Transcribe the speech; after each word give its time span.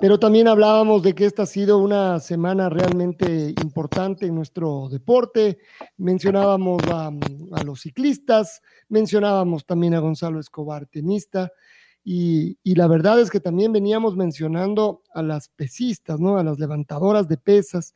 pero 0.00 0.18
también 0.18 0.46
hablábamos 0.46 1.02
de 1.02 1.14
que 1.14 1.24
esta 1.24 1.42
ha 1.42 1.46
sido 1.46 1.78
una 1.78 2.20
semana 2.20 2.68
realmente 2.68 3.54
importante 3.62 4.26
en 4.26 4.34
nuestro 4.34 4.88
deporte. 4.88 5.58
Mencionábamos 5.96 6.82
a, 6.86 7.10
los 7.64 7.80
ciclistas, 7.80 8.62
mencionábamos 8.88 9.66
también 9.66 9.94
a 9.94 10.00
Gonzalo 10.00 10.38
Escobar, 10.38 10.86
tenista, 10.86 11.50
y, 12.04 12.56
la 12.64 12.86
verdad 12.86 13.20
es 13.20 13.28
que 13.28 13.40
también 13.40 13.70
veníamos 13.72 14.16
mencionando 14.16 15.02
a 15.12 15.22
las 15.22 15.48
pesistas, 15.48 16.18
¿no? 16.18 16.38
A 16.38 16.44
las 16.44 16.58
levantadoras 16.58 17.28
de 17.28 17.36
pesas, 17.36 17.94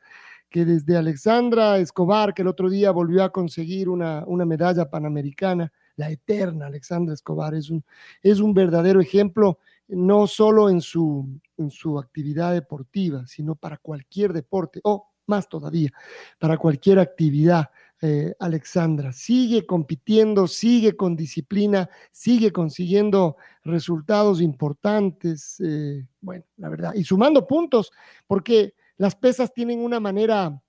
que 0.51 0.67
desde 0.67 0.99
Alexandra 0.99 1.79
Escobar, 1.79 2.35
que 2.35 2.43
el 2.43 2.49
otro 2.49 2.69
día 2.69 2.91
volvió 2.91 3.23
a 3.25 3.33
conseguir 3.33 3.89
una, 3.89 4.23
una 4.27 4.45
medalla 4.45 4.91
panamericana, 4.91 5.73
la 5.97 6.11
eterna 6.11 6.67
Alexandra 6.67 7.15
Escobar, 7.15 7.55
es 7.55 7.71
un, 7.71 7.85
es 8.23 8.41
un 8.41 8.53
verdadero 8.53 9.01
ejemplo 9.01 9.59
no 9.89 10.27
solo 10.27 10.71
en 10.71 10.81
su, 10.81 11.29
en 11.63 11.71
su 11.71 11.99
actividad 11.99 12.53
deportiva, 12.53 13.27
sino 13.27 13.55
para 13.55 13.79
cualquier 13.79 14.33
deporte, 14.33 14.81
o 14.85 15.13
más 15.27 15.49
todavía, 15.49 15.91
para 16.39 16.59
cualquier 16.59 16.99
actividad. 16.99 17.71
Eh, 18.01 18.35
Alexandra 18.41 19.13
sigue 19.13 19.65
compitiendo, 19.65 20.49
sigue 20.49 20.97
con 20.97 21.15
disciplina, 21.15 21.89
sigue 22.11 22.51
consiguiendo 22.51 23.37
resultados 23.65 24.41
importantes, 24.41 25.61
eh, 25.61 26.05
bueno, 26.21 26.45
la 26.57 26.69
verdad, 26.69 26.95
y 26.95 27.05
sumando 27.05 27.47
puntos, 27.47 27.93
porque 28.27 28.75
las 28.97 29.15
pesas 29.15 29.53
tienen 29.55 29.79
una 29.79 30.01
manera 30.01 30.61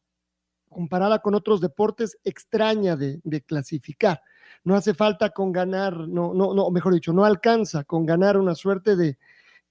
comparada 0.69 1.19
con 1.19 1.35
otros 1.35 1.59
deportes 1.59 2.17
extraña 2.23 2.95
de, 2.95 3.19
de 3.23 3.41
clasificar 3.41 4.21
no 4.63 4.75
hace 4.75 4.93
falta 4.93 5.29
con 5.31 5.51
ganar, 5.51 6.07
no, 6.07 6.33
no, 6.33 6.53
no, 6.53 6.69
mejor 6.71 6.93
dicho, 6.93 7.13
no 7.13 7.25
alcanza 7.25 7.83
con 7.83 8.05
ganar 8.05 8.37
una 8.37 8.55
suerte 8.55 8.95
de, 8.95 9.17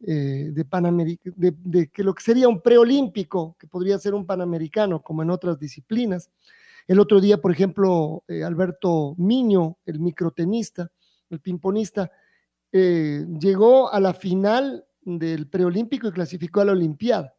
eh, 0.04 0.50
de, 0.50 1.54
de, 1.62 1.88
que 1.88 2.02
lo 2.02 2.12
que 2.12 2.22
sería 2.22 2.48
un 2.48 2.60
preolímpico, 2.60 3.56
que 3.58 3.68
podría 3.68 3.98
ser 3.98 4.14
un 4.14 4.26
panamericano, 4.26 5.00
como 5.00 5.22
en 5.22 5.30
otras 5.30 5.60
disciplinas. 5.60 6.30
El 6.88 6.98
otro 6.98 7.20
día, 7.20 7.40
por 7.40 7.52
ejemplo, 7.52 8.24
eh, 8.26 8.42
Alberto 8.42 9.14
Miño, 9.18 9.78
el 9.86 10.00
microtenista, 10.00 10.90
el 11.30 11.40
pimponista, 11.40 12.10
eh, 12.72 13.24
llegó 13.40 13.92
a 13.92 14.00
la 14.00 14.12
final 14.12 14.84
del 15.02 15.46
preolímpico 15.48 16.08
y 16.08 16.12
clasificó 16.12 16.60
a 16.60 16.64
la 16.64 16.72
Olimpiada. 16.72 17.34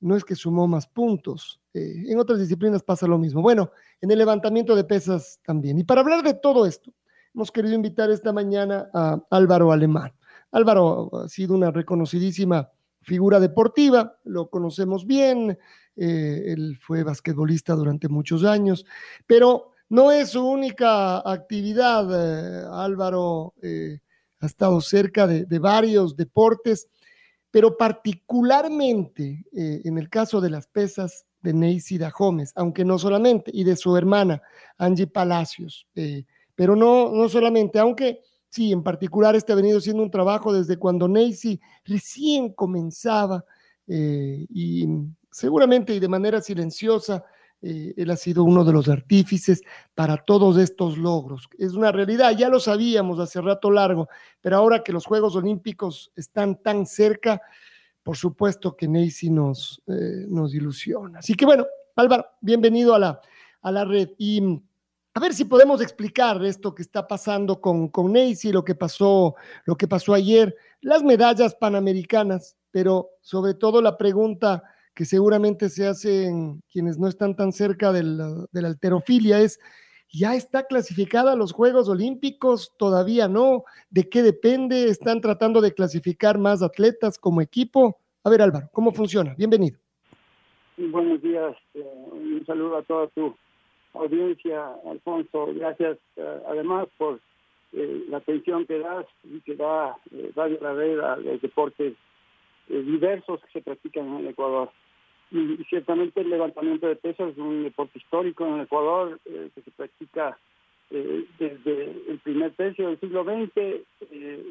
No 0.00 0.14
es 0.14 0.24
que 0.24 0.34
sumó 0.34 0.66
más 0.66 0.86
puntos. 0.86 1.60
en 1.72 2.18
otras 2.18 2.38
disciplinas 2.38 2.82
pasa 2.82 3.06
lo 3.06 3.18
mismo. 3.18 3.40
Bueno, 3.40 3.70
en 4.00 4.10
el 4.10 4.18
levantamiento 4.18 4.76
de 4.76 4.84
pesas 4.84 5.40
también. 5.42 5.78
Y 5.78 5.84
para 5.84 6.02
hablar 6.02 6.22
de 6.22 6.34
todo 6.34 6.66
esto, 6.66 6.92
hemos 7.34 7.50
querido 7.50 7.74
invitar 7.74 8.10
esta 8.10 8.32
mañana 8.32 8.88
a 8.92 9.20
Álvaro 9.30 9.72
Alemán. 9.72 10.12
Álvaro 10.54 11.10
ha 11.24 11.28
sido 11.28 11.52
una 11.52 11.72
reconocidísima 11.72 12.70
figura 13.02 13.40
deportiva, 13.40 14.18
lo 14.22 14.48
conocemos 14.48 15.04
bien, 15.04 15.58
eh, 15.96 16.44
él 16.46 16.78
fue 16.80 17.02
basquetbolista 17.02 17.74
durante 17.74 18.08
muchos 18.08 18.44
años, 18.44 18.86
pero 19.26 19.72
no 19.88 20.12
es 20.12 20.30
su 20.30 20.46
única 20.46 21.18
actividad. 21.28 22.06
Eh, 22.08 22.68
Álvaro 22.70 23.54
eh, 23.62 23.98
ha 24.38 24.46
estado 24.46 24.80
cerca 24.80 25.26
de, 25.26 25.58
varios 25.58 26.16
deportes, 26.16 26.88
pero 27.50 27.76
particularmente 27.76 29.44
en 29.52 29.98
el 29.98 30.08
caso 30.08 30.40
de 30.40 30.50
las 30.50 30.66
pesas, 30.68 31.26
de 31.40 31.52
Neisida 31.52 32.10
Gómez, 32.16 32.52
aunque 32.54 32.84
no 32.84 32.98
solamente, 32.98 33.50
y 33.52 33.64
de 33.64 33.76
su 33.76 33.96
hermana 33.96 34.40
Angie 34.78 35.06
Palacios. 35.06 35.86
Pero 36.54 36.74
no, 36.74 37.10
no 37.12 37.28
solamente, 37.28 37.78
aunque 37.78 38.22
sí, 38.54 38.70
en 38.70 38.84
particular 38.84 39.34
este 39.34 39.52
ha 39.52 39.56
venido 39.56 39.80
siendo 39.80 40.02
un 40.02 40.10
trabajo 40.10 40.52
desde 40.52 40.76
cuando 40.76 41.08
Neisy 41.08 41.60
recién 41.84 42.52
comenzaba 42.52 43.44
eh, 43.88 44.46
y 44.48 44.86
seguramente 45.30 45.92
y 45.92 45.98
de 45.98 46.06
manera 46.06 46.40
silenciosa, 46.40 47.24
eh, 47.60 47.94
él 47.96 48.10
ha 48.10 48.16
sido 48.16 48.44
uno 48.44 48.64
de 48.64 48.72
los 48.72 48.88
artífices 48.88 49.60
para 49.92 50.18
todos 50.18 50.56
estos 50.58 50.96
logros. 50.96 51.48
Es 51.58 51.72
una 51.72 51.90
realidad, 51.90 52.36
ya 52.38 52.48
lo 52.48 52.60
sabíamos 52.60 53.18
hace 53.18 53.40
rato 53.40 53.72
largo, 53.72 54.08
pero 54.40 54.56
ahora 54.56 54.84
que 54.84 54.92
los 54.92 55.04
Juegos 55.04 55.34
Olímpicos 55.34 56.12
están 56.14 56.62
tan 56.62 56.86
cerca, 56.86 57.42
por 58.04 58.16
supuesto 58.16 58.76
que 58.76 58.86
Neisy 58.86 59.30
nos, 59.30 59.82
eh, 59.88 60.26
nos 60.28 60.54
ilusiona. 60.54 61.18
Así 61.18 61.34
que 61.34 61.44
bueno, 61.44 61.66
Álvaro, 61.96 62.24
bienvenido 62.40 62.94
a 62.94 63.00
la, 63.00 63.20
a 63.62 63.72
la 63.72 63.84
red. 63.84 64.10
A 65.14 65.20
ver 65.20 65.32
si 65.32 65.44
podemos 65.44 65.80
explicar 65.80 66.44
esto 66.44 66.74
que 66.74 66.82
está 66.82 67.06
pasando 67.06 67.60
con, 67.60 67.88
con 67.88 68.12
Neisy, 68.12 68.50
lo 68.50 68.64
que 68.64 68.74
pasó, 68.74 69.36
lo 69.64 69.76
que 69.76 69.86
pasó 69.86 70.12
ayer, 70.12 70.56
las 70.80 71.04
medallas 71.04 71.54
panamericanas, 71.54 72.56
pero 72.72 73.10
sobre 73.20 73.54
todo 73.54 73.80
la 73.80 73.96
pregunta 73.96 74.64
que 74.92 75.04
seguramente 75.04 75.70
se 75.70 75.86
hacen 75.86 76.62
quienes 76.70 76.98
no 76.98 77.06
están 77.06 77.36
tan 77.36 77.52
cerca 77.52 77.92
de 77.92 78.02
la, 78.02 78.46
de 78.50 78.62
la 78.62 78.68
alterofilia 78.68 79.40
es 79.40 79.60
¿Ya 80.16 80.36
está 80.36 80.64
clasificada 80.64 81.32
a 81.32 81.36
los 81.36 81.50
Juegos 81.50 81.88
Olímpicos? 81.88 82.72
Todavía 82.78 83.26
no. 83.26 83.64
¿De 83.90 84.08
qué 84.08 84.22
depende? 84.22 84.84
¿Están 84.84 85.20
tratando 85.20 85.60
de 85.60 85.74
clasificar 85.74 86.38
más 86.38 86.62
atletas 86.62 87.18
como 87.18 87.40
equipo? 87.40 87.98
A 88.22 88.30
ver, 88.30 88.42
Álvaro, 88.42 88.68
¿cómo 88.72 88.92
funciona? 88.92 89.34
Bienvenido. 89.36 89.76
Buenos 90.76 91.20
días. 91.20 91.56
Eh, 91.74 91.82
un 92.12 92.44
saludo 92.46 92.76
a 92.76 92.82
toda 92.84 93.08
tu 93.08 93.34
audiencia, 93.94 94.74
Alfonso. 94.86 95.48
Gracias 95.54 95.98
eh, 96.16 96.42
además 96.48 96.88
por 96.98 97.20
eh, 97.72 98.04
la 98.08 98.18
atención 98.18 98.66
que 98.66 98.78
das 98.78 99.06
y 99.24 99.40
que 99.40 99.56
da 99.56 99.96
Radio 100.36 100.58
La 100.60 100.74
Red 100.74 101.00
a 101.00 101.16
los 101.16 101.40
deportes 101.40 101.94
diversos 102.68 103.40
que 103.40 103.52
se 103.52 103.60
practican 103.60 104.06
en 104.06 104.16
el 104.16 104.28
Ecuador 104.28 104.70
y, 105.34 105.64
ciertamente 105.68 106.20
el 106.20 106.30
levantamiento 106.30 106.86
de 106.86 106.96
pesas 106.96 107.32
es 107.32 107.38
un 107.38 107.64
deporte 107.64 107.98
histórico 107.98 108.46
en 108.46 108.54
el 108.54 108.60
Ecuador 108.62 109.18
eh, 109.24 109.50
que 109.54 109.62
se 109.62 109.70
practica 109.72 110.38
eh, 110.90 111.24
desde 111.38 111.90
el 112.08 112.18
primer 112.22 112.52
tercio 112.52 112.88
del 112.88 113.00
siglo 113.00 113.24
XX 113.24 113.50
eh, 113.56 113.82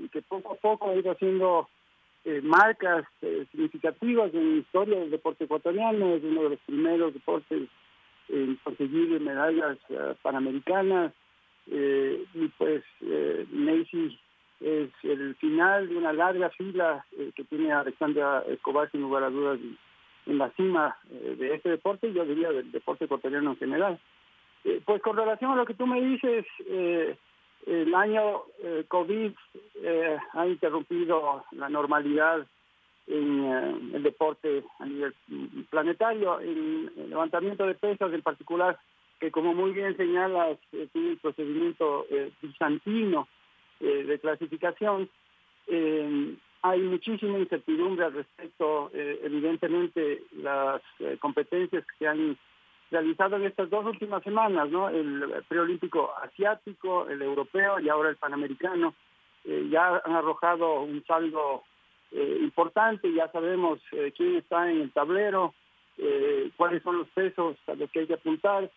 y 0.03 0.09
que 0.09 0.22
poco 0.22 0.53
a 0.53 0.56
poco 0.56 0.90
ha 0.90 0.96
ido 0.96 1.12
haciendo 1.12 1.70
marcas 2.42 3.03
significativas 3.52 4.34
en 4.34 4.53
la 4.53 4.58
historia 4.62 4.98
del 4.98 5.12
deporte 5.12 5.44
ecuatoriano, 5.44 6.16
es 6.16 6.24
uno 6.24 6.44
de 6.44 6.50
los 6.52 6.59
primeros 6.59 7.14
deportes 7.14 7.64
en 8.29 8.56
conseguir 8.63 9.19
medallas 9.19 9.78
panamericanas 10.22 11.14
y 11.67 12.47
pues 12.58 12.84
Macy 13.52 14.20
es 14.59 14.90
el 15.03 15.35
final 15.35 15.90
de 15.90 15.97
una 15.97 16.14
larga 16.14 16.49
fila 16.52 17.05
que 17.35 17.43
tiene 17.46 17.72
Alexandra 17.72 18.43
Escobar 18.47 18.90
sin 18.91 19.02
lugar 19.02 19.23
a 19.23 19.29
dudas 19.29 19.59
en 20.25 20.37
la 20.37 20.49
cima 20.52 20.96
eh, 21.11 21.35
de 21.37 21.55
este 21.55 21.70
deporte 21.70 22.08
y 22.08 22.14
yo 22.14 22.25
diría 22.25 22.52
del 22.52 22.72
deporte 22.72 23.05
ecuatoriano 23.05 23.52
en 23.52 23.58
general. 23.58 23.99
Eh, 24.64 24.81
pues 24.85 25.02
con 25.02 25.17
relación 25.17 25.52
a 25.52 25.55
lo 25.55 25.66
que 25.66 25.73
tú 25.73 25.85
me 25.85 26.02
dices, 26.02 26.46
eh, 26.66 27.17
el 27.66 27.96
año 27.96 28.43
COVID 28.90 29.31
ha 30.34 30.47
interrumpido 30.47 31.46
la 31.52 31.69
normalidad 31.69 32.46
en 33.08 33.91
el 33.94 34.03
deporte 34.03 34.64
a 34.79 34.85
nivel 34.85 35.14
planetario, 35.70 36.40
en 36.40 36.91
el 36.97 37.09
levantamiento 37.09 37.66
de 37.66 37.76
pesas 37.76 38.14
en 38.14 38.22
particular, 38.22 38.79
que 39.20 39.32
como 39.32 39.53
muy 39.53 39.72
bien 39.72 39.96
señalas, 39.97 40.58
tiene 40.70 41.11
un 41.11 41.17
procedimiento 41.17 42.05
bizantino 42.41 43.28
de 43.79 44.20
clasificación 44.20 45.09
hay 46.64 46.79
muchísima 46.79 47.38
incertidumbre 47.38 48.05
al 48.05 48.14
respecto. 48.14 48.90
Eh, 48.94 49.20
evidentemente, 49.23 50.23
las 50.38 50.82
eh, 51.00 51.17
competencias 51.20 51.85
que 51.85 51.97
se 52.00 52.08
han 52.08 52.38
realizado 52.90 53.35
en 53.35 53.44
estas 53.44 53.70
dos 53.70 53.85
últimas 53.85 54.23
semanas, 54.23 54.70
¿no? 54.70 54.88
El 54.88 55.44
preolímpico 55.50 56.11
asiático, 56.22 57.08
el 57.09 57.22
europeo 57.22 57.79
y 57.79 57.90
ahora 57.90 58.09
el 58.09 58.16
panamericano, 58.16 58.96
eh, 59.44 59.67
ya 59.70 60.02
han 60.05 60.16
arrojado 60.16 60.84
un 60.84 61.03
saldo 61.05 61.64
eh, 62.14 62.38
importante, 62.42 63.12
ya 63.14 63.32
sabemos 63.32 63.80
eh, 63.92 64.14
quién 64.16 64.36
está 64.36 64.70
en 64.72 64.82
el 64.82 64.92
tablero, 64.92 65.54
cuáles 66.58 66.82
son 66.82 66.98
los 66.98 67.08
pesos 67.10 67.56
a 67.68 67.76
los 67.76 67.90
que 67.92 68.00
hay 68.00 68.08
que 68.08 68.16
apuntar, 68.16 68.68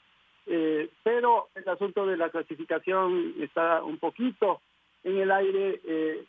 pero 1.03 1.49
el 1.55 1.67
asunto 1.67 2.05
de 2.05 2.19
la 2.19 2.29
clasificación 2.29 3.35
está 3.41 3.83
un 3.83 3.97
poquito 3.97 4.61
en 5.03 5.17
el 5.17 5.31
aire. 5.31 5.81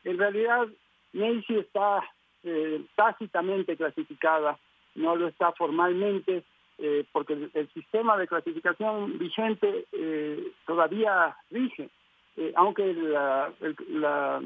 en 0.06 0.18
realidad, 0.18 0.65
Macy 1.12 1.57
está 1.57 2.09
tácitamente 2.95 3.75
clasificada, 3.75 4.57
no 4.95 5.18
lo 5.18 5.27
está 5.27 5.51
formalmente, 5.51 6.45
eh, 6.80 7.06
porque 7.12 7.33
el, 7.33 7.69
sistema 7.74 8.15
de 8.18 8.27
clasificación 8.27 9.18
vigente 9.18 9.86
eh, 9.94 10.51
todavía 10.68 11.36
rige, 11.50 11.89
eh, 12.37 12.53
aunque 12.55 12.93
la, 12.93 13.51
la, 13.89 14.41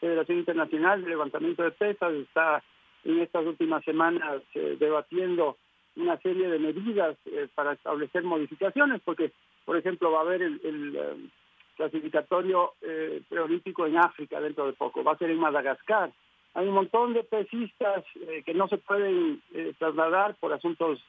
Federación 0.00 0.38
Internacional 0.38 1.02
de 1.02 1.10
Levantamiento 1.10 1.62
de 1.62 1.70
Pesas 1.70 2.12
está 2.12 2.62
en 3.04 3.20
estas 3.20 3.46
últimas 3.46 3.84
semanas 3.84 4.42
debatiendo 4.54 5.56
una 5.96 6.16
serie 6.18 6.48
de 6.48 6.58
medidas 6.58 7.16
para 7.54 7.72
establecer 7.72 8.22
modificaciones, 8.22 9.00
porque, 9.04 9.32
por 9.64 9.76
ejemplo, 9.76 10.12
va 10.12 10.18
a 10.18 10.22
haber 10.22 10.42
el, 10.42 10.60
el 10.64 11.30
clasificatorio 11.76 12.74
preolímpico 13.28 13.86
en 13.86 13.98
África 13.98 14.40
dentro 14.40 14.66
de 14.66 14.72
poco, 14.72 15.02
va 15.02 15.12
a 15.12 15.18
ser 15.18 15.30
en 15.30 15.38
Madagascar. 15.38 16.12
Hay 16.54 16.66
un 16.66 16.74
montón 16.74 17.14
de 17.14 17.24
pesistas 17.24 18.04
que 18.44 18.54
no 18.54 18.68
se 18.68 18.78
pueden 18.78 19.42
trasladar 19.78 20.34
por 20.36 20.52
asuntos 20.52 21.00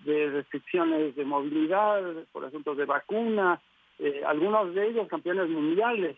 de 0.00 0.30
restricciones 0.30 1.14
de 1.16 1.24
movilidad, 1.24 2.02
por 2.32 2.44
asuntos 2.44 2.76
de 2.76 2.84
vacuna, 2.84 3.60
eh, 3.98 4.22
algunos 4.26 4.74
de 4.74 4.88
ellos 4.88 5.08
campeones 5.08 5.48
mundiales. 5.48 6.16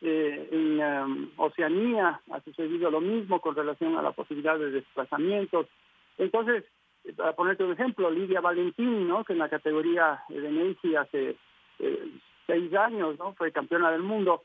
Eh, 0.00 0.48
en 0.52 0.80
um, 0.80 1.30
Oceanía 1.36 2.20
ha 2.30 2.40
sucedido 2.40 2.90
lo 2.90 3.00
mismo 3.00 3.40
con 3.40 3.54
relación 3.54 3.96
a 3.96 4.02
la 4.02 4.12
posibilidad 4.12 4.58
de 4.58 4.70
desplazamientos. 4.70 5.66
Entonces, 6.18 6.64
eh, 7.04 7.12
para 7.14 7.32
ponerte 7.32 7.64
un 7.64 7.72
ejemplo, 7.72 8.10
Lidia 8.10 8.40
Valentín, 8.40 9.08
¿no? 9.08 9.24
que 9.24 9.32
en 9.32 9.38
la 9.38 9.48
categoría 9.48 10.20
de 10.28 10.50
Nancy 10.50 10.94
hace 10.96 11.36
seis 12.46 12.74
años 12.74 13.18
no 13.18 13.32
fue 13.32 13.50
campeona 13.52 13.90
del 13.90 14.02
mundo, 14.02 14.42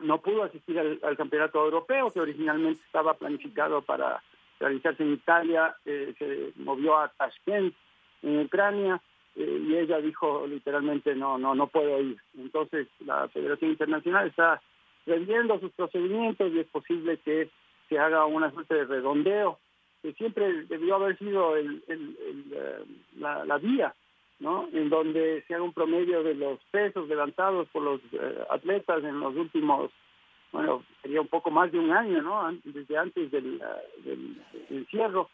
no 0.00 0.20
pudo 0.20 0.44
asistir 0.44 0.78
al, 0.78 0.98
al, 1.02 1.16
campeonato 1.16 1.64
europeo 1.64 2.10
que 2.10 2.20
originalmente 2.20 2.82
estaba 2.84 3.14
planificado 3.14 3.82
para 3.82 4.22
realizarse 4.60 5.02
en 5.02 5.14
Italia, 5.14 5.74
eh, 5.84 6.14
se 6.18 6.52
movió 6.60 6.98
a 6.98 7.08
Tashkent, 7.08 7.74
en 8.22 8.40
Ucrania, 8.40 9.00
eh, 9.36 9.62
y 9.66 9.76
ella 9.76 9.98
dijo 10.00 10.46
literalmente 10.46 11.14
no, 11.14 11.38
no, 11.38 11.54
no 11.54 11.66
puedo 11.68 12.00
ir. 12.00 12.16
Entonces 12.36 12.88
la 13.00 13.28
Federación 13.28 13.72
Internacional 13.72 14.28
está 14.28 14.60
reviendo 15.06 15.58
sus 15.60 15.72
procedimientos 15.72 16.52
y 16.52 16.60
es 16.60 16.66
posible 16.68 17.18
que 17.18 17.48
se 17.88 17.98
haga 17.98 18.24
una 18.26 18.50
suerte 18.52 18.74
de 18.74 18.84
redondeo, 18.84 19.58
que 20.02 20.12
siempre 20.14 20.64
debió 20.64 20.96
haber 20.96 21.18
sido 21.18 21.56
el, 21.56 21.82
eh, 21.88 22.84
la, 23.18 23.58
vía, 23.58 23.94
¿no? 24.38 24.68
En 24.72 24.88
donde 24.88 25.42
se 25.46 25.54
haga 25.54 25.64
un 25.64 25.72
promedio 25.72 26.22
de 26.22 26.34
los 26.34 26.58
pesos 26.70 27.08
levantados 27.08 27.68
por 27.68 27.82
los 27.82 28.00
atletas 28.50 29.02
en 29.04 29.20
los 29.20 29.34
últimos 29.34 29.90
bueno, 30.52 30.84
sería 31.02 31.20
un 31.20 31.28
poco 31.28 31.50
más 31.50 31.70
de 31.70 31.78
un 31.78 31.92
año, 31.92 32.22
¿no? 32.22 32.50
Desde 32.64 32.98
antes 32.98 33.30
del, 33.30 33.62
del 34.04 34.42
encierro, 34.68 35.30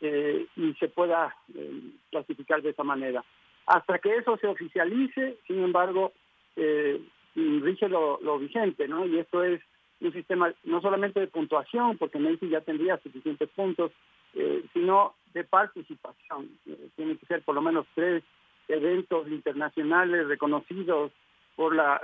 eh, 0.00 0.46
y 0.56 0.74
se 0.74 0.88
pueda 0.88 1.34
eh, 1.54 1.80
clasificar 2.10 2.62
de 2.62 2.70
esa 2.70 2.84
manera. 2.84 3.24
Hasta 3.66 3.98
que 3.98 4.16
eso 4.16 4.36
se 4.38 4.46
oficialice, 4.46 5.36
sin 5.46 5.62
embargo, 5.62 6.12
eh, 6.56 7.00
rige 7.34 7.88
lo, 7.88 8.18
lo, 8.22 8.38
vigente, 8.38 8.88
¿no? 8.88 9.06
Y 9.06 9.18
esto 9.18 9.44
es 9.44 9.60
un 10.00 10.12
sistema 10.12 10.52
no 10.64 10.80
solamente 10.80 11.20
de 11.20 11.26
puntuación, 11.26 11.98
porque 11.98 12.18
Messi 12.18 12.48
ya 12.48 12.60
tendría 12.62 12.98
suficientes 12.98 13.48
puntos, 13.50 13.92
eh, 14.34 14.64
sino 14.72 15.14
de 15.34 15.44
participación. 15.44 16.48
Eh, 16.66 16.88
tiene 16.96 17.16
que 17.16 17.26
ser 17.26 17.42
por 17.42 17.54
lo 17.54 17.60
menos 17.60 17.86
tres 17.94 18.24
eventos 18.68 19.28
internacionales 19.28 20.28
reconocidos 20.28 21.12
por 21.54 21.74
la 21.74 22.00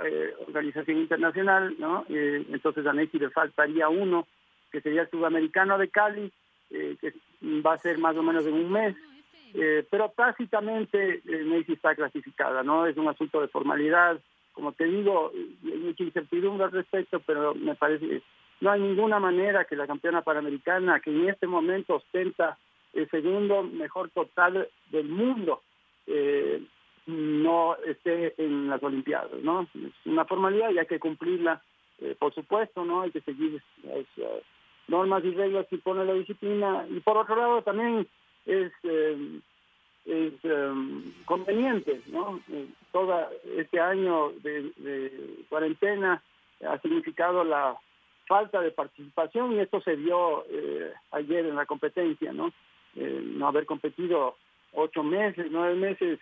organización 0.47 0.97
internacional, 0.97 1.75
¿no? 1.79 2.05
Entonces 2.09 2.85
a 2.85 2.91
Messi 2.91 3.17
le 3.19 3.29
faltaría 3.29 3.87
uno, 3.87 4.27
que 4.69 4.81
sería 4.81 5.03
el 5.03 5.09
sudamericano 5.09 5.77
de 5.77 5.87
Cali, 5.87 6.33
eh, 6.71 6.97
que 6.99 7.13
va 7.61 7.73
a 7.73 7.79
ser 7.79 7.97
más 7.97 8.15
o 8.15 8.23
menos 8.23 8.45
en 8.45 8.53
un 8.53 8.71
mes, 8.71 8.95
pero 9.89 10.09
tácitamente 10.09 11.21
Messi 11.23 11.73
está 11.73 11.95
clasificada, 11.95 12.61
¿no? 12.61 12.85
Es 12.85 12.97
un 12.97 13.07
asunto 13.07 13.39
de 13.39 13.47
formalidad, 13.47 14.19
como 14.51 14.73
te 14.73 14.83
digo, 14.83 15.31
hay 15.63 15.77
mucha 15.77 16.03
incertidumbre 16.03 16.65
al 16.65 16.73
respecto, 16.73 17.21
pero 17.21 17.55
me 17.55 17.73
parece 17.75 18.21
no 18.61 18.71
hay 18.71 18.81
ninguna 18.81 19.19
manera 19.19 19.65
que 19.65 19.75
la 19.75 19.87
campeona 19.87 20.21
panamericana, 20.21 20.99
que 20.99 21.09
en 21.09 21.29
este 21.29 21.47
momento 21.47 21.95
ostenta 21.95 22.57
el 22.93 23.09
segundo 23.09 23.63
mejor 23.63 24.09
total 24.11 24.69
del 24.89 25.09
mundo, 25.09 25.61
eh, 26.07 26.63
no 27.07 27.75
esté 27.85 28.33
en 28.41 28.69
las 28.69 28.81
Olimpiadas, 28.81 29.41
¿no? 29.43 29.67
Es 29.75 30.05
una 30.05 30.25
formalidad 30.25 30.71
y 30.71 30.79
hay 30.79 30.87
que 30.87 30.99
cumplirla, 30.99 31.61
eh, 31.99 32.15
por 32.17 32.33
supuesto, 32.33 32.85
¿no? 32.85 33.01
Hay 33.01 33.11
que 33.11 33.21
seguir 33.21 33.61
uh, 33.83 34.03
normas 34.87 35.23
y 35.23 35.31
reglas 35.31 35.67
que 35.67 35.77
pone 35.77 36.05
la 36.05 36.13
disciplina. 36.13 36.85
Y 36.89 36.99
por 36.99 37.17
otro 37.17 37.35
lado 37.35 37.61
también 37.61 38.07
es, 38.45 38.71
eh, 38.83 39.39
es 40.05 40.33
um, 40.43 41.03
conveniente, 41.25 42.01
¿no? 42.07 42.39
Eh, 42.51 42.67
todo 42.91 43.27
este 43.57 43.79
año 43.79 44.31
de, 44.43 45.43
cuarentena 45.49 46.21
ha 46.65 46.79
significado 46.79 47.43
la 47.43 47.75
falta 48.27 48.61
de 48.61 48.71
participación 48.71 49.53
y 49.53 49.59
esto 49.59 49.81
se 49.81 49.95
vio 49.95 50.45
eh, 50.49 50.93
ayer 51.11 51.45
en 51.45 51.55
la 51.55 51.65
competencia, 51.65 52.31
¿no? 52.33 52.51
Eh, 52.95 53.21
no 53.23 53.47
haber 53.47 53.65
competido 53.65 54.37
ocho 54.73 55.03
meses, 55.03 55.47
nueve 55.51 55.75
meses 55.75 56.19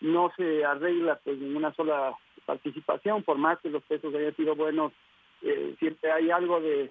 no 0.00 0.32
se 0.36 0.64
arregla 0.64 1.18
pues 1.24 1.38
ninguna 1.38 1.72
sola 1.74 2.14
participación, 2.46 3.22
por 3.22 3.38
más 3.38 3.58
que 3.60 3.70
los 3.70 3.82
pesos 3.82 4.14
hayan 4.14 4.36
sido 4.36 4.54
buenos, 4.54 4.92
eh, 5.44 5.74
siempre 5.78 6.10
hay 6.10 6.30
algo 6.30 6.60
de 6.60 6.90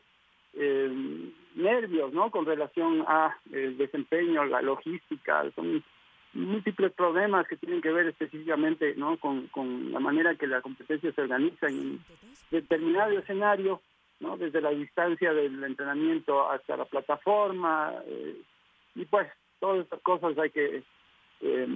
eh, 0.54 1.32
nervios, 1.56 2.14
¿no? 2.14 2.30
Con 2.32 2.46
relación 2.46 3.04
a 3.08 3.36
el 3.52 3.78
desempeño, 3.78 4.46
la 4.46 4.62
logística, 4.62 5.44
son 5.56 5.84
múltiples 6.34 6.92
problemas 6.94 7.48
que 7.48 7.58
tienen 7.58 7.82
que 7.82 7.92
ver 7.92 8.08
específicamente, 8.08 8.96
¿no? 8.96 9.18
Con, 9.18 9.48
con 9.48 9.92
la 9.92 10.00
manera 10.00 10.36
que 10.36 10.48
la 10.48 10.62
competencia 10.62 11.12
se 11.12 11.22
organiza 11.22 11.68
en 11.68 12.00
determinado 12.52 13.18
escenario, 13.18 13.82
¿no? 14.20 14.38
Desde 14.38 14.62
la 14.62 14.70
distancia 14.70 15.34
del 15.34 15.64
entrenamiento 15.64 16.50
hasta 16.50 16.78
la 16.78 16.86
plataforma, 16.86 17.94
eh, 18.06 18.38
y 18.96 19.06
pues 19.06 19.28
todas 19.60 19.84
estas 19.84 20.02
cosas 20.02 20.38
hay 20.38 20.52
que 20.52 20.84
eh, 21.42 21.68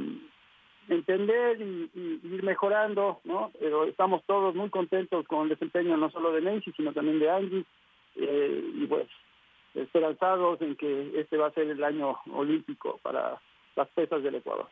entender 0.89 1.61
y, 1.61 1.89
ir 2.23 2.43
mejorando, 2.43 3.19
¿no? 3.23 3.51
Pero 3.59 3.85
estamos 3.85 4.23
todos 4.25 4.55
muy 4.55 4.69
contentos 4.69 5.27
con 5.27 5.43
el 5.43 5.49
desempeño 5.49 5.97
no 5.97 6.09
solo 6.09 6.31
de 6.31 6.41
Nancy, 6.41 6.71
sino 6.73 6.93
también 6.93 7.19
de 7.19 7.29
Angie, 7.29 7.65
eh, 8.15 8.63
y 8.75 8.85
pues 8.87 9.07
esperanzados 9.75 10.61
en 10.61 10.75
que 10.75 11.19
este 11.19 11.37
va 11.37 11.47
a 11.47 11.53
ser 11.53 11.67
el 11.69 11.83
año 11.83 12.17
olímpico 12.33 12.99
para 13.03 13.39
las 13.75 13.87
pesas 13.89 14.23
del 14.23 14.35
Ecuador. 14.35 14.67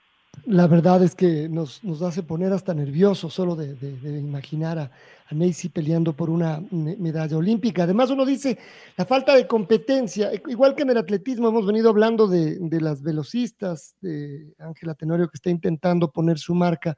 La 0.45 0.67
verdad 0.67 1.01
es 1.03 1.15
que 1.15 1.49
nos, 1.49 1.83
nos 1.83 2.01
hace 2.01 2.21
poner 2.21 2.53
hasta 2.53 2.73
nerviosos 2.73 3.33
solo 3.33 3.55
de, 3.55 3.73
de, 3.75 4.19
imaginar 4.19 4.77
a, 4.77 4.83
a 4.83 5.69
peleando 5.73 6.13
por 6.13 6.29
una 6.29 6.61
medalla 6.71 7.37
olímpica. 7.37 7.83
Además, 7.83 8.11
uno 8.11 8.25
dice 8.25 8.57
la 8.95 9.05
falta 9.05 9.35
de 9.35 9.47
competencia, 9.47 10.31
e, 10.31 10.41
igual 10.47 10.75
que 10.75 10.83
en 10.83 10.91
el 10.91 10.97
atletismo, 10.97 11.47
hemos 11.47 11.65
venido 11.65 11.89
hablando 11.89 12.27
de, 12.27 12.59
de 12.59 12.81
las 12.81 13.01
velocistas, 13.01 13.95
de 14.01 14.53
Ángela 14.59 14.93
Tenorio 14.93 15.27
que 15.27 15.37
está 15.37 15.49
intentando 15.49 16.11
poner 16.11 16.37
su 16.37 16.53
marca. 16.53 16.97